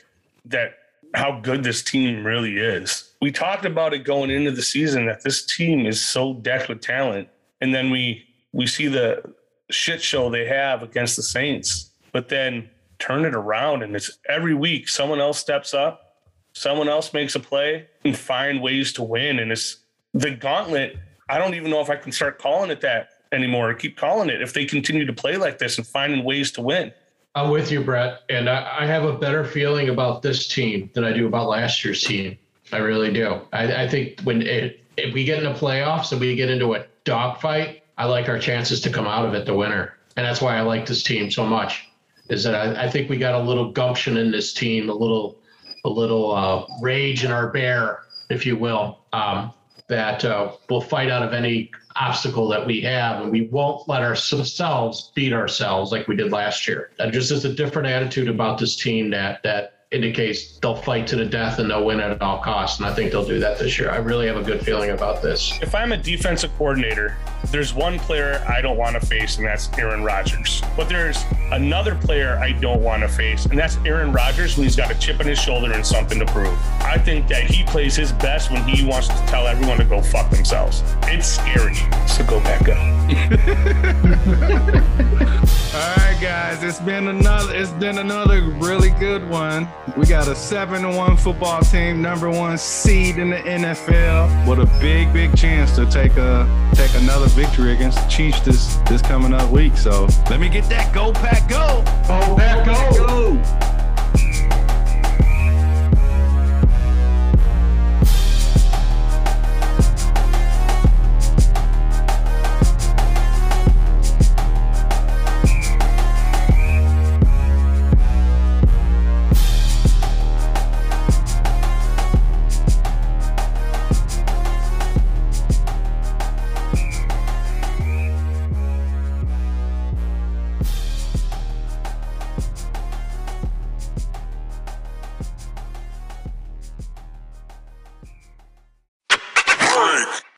[0.45, 0.77] that
[1.15, 3.11] how good this team really is.
[3.21, 6.81] We talked about it going into the season that this team is so decked with
[6.81, 7.29] talent,
[7.61, 9.21] and then we we see the
[9.69, 12.69] shit show they have against the Saints, but then
[12.99, 16.15] turn it around and it's every week someone else steps up,
[16.53, 19.39] someone else makes a play and find ways to win.
[19.39, 19.77] And it's
[20.13, 20.97] the gauntlet.
[21.27, 23.69] I don't even know if I can start calling it that anymore.
[23.69, 26.61] I keep calling it if they continue to play like this and finding ways to
[26.61, 26.93] win.
[27.35, 31.03] I'm with you, Brett, and I, I, have a better feeling about this team than
[31.03, 32.37] I do about last year's team.
[32.71, 33.41] I really do.
[33.51, 36.85] I, I think when it, if we get into playoffs and we get into a
[37.03, 40.55] dogfight, I like our chances to come out of it the winner, and that's why
[40.55, 41.89] I like this team so much.
[42.29, 45.37] Is that I, I think we got a little gumption in this team, a little,
[45.83, 49.01] a little uh, rage in our bear, if you will.
[49.11, 49.53] Um,
[49.87, 54.01] that uh, will fight out of any obstacle that we have, and we won't let
[54.01, 56.91] ourselves beat ourselves like we did last year.
[56.97, 61.15] That just is a different attitude about this team that that indicates they'll fight to
[61.15, 62.79] the death and they'll win at all costs.
[62.79, 63.91] And I think they'll do that this year.
[63.91, 65.57] I really have a good feeling about this.
[65.61, 67.15] If I'm a defensive coordinator,
[67.51, 70.61] there's one player I don't want to face, and that's Aaron Rodgers.
[70.75, 74.75] But there's another player I don't want to face, and that's Aaron Rodgers when he's
[74.75, 76.57] got a chip on his shoulder and something to prove.
[76.81, 80.01] I think that he plays his best when he wants to tell everyone to go
[80.01, 80.81] fuck themselves.
[81.03, 81.75] It's scary.
[82.07, 82.77] So go back up.
[85.75, 86.63] All right, guys.
[86.63, 87.53] It's been another.
[87.53, 89.67] It's been another really good one.
[89.97, 94.59] We got a seven to one football team, number one seed in the NFL, with
[94.59, 99.01] a big, big chance to take a take another victory against the Chiefs this this
[99.01, 99.77] coming up week.
[99.77, 101.83] So let me get that go pack go.
[102.07, 103.07] Go pack go.
[103.07, 103.74] go.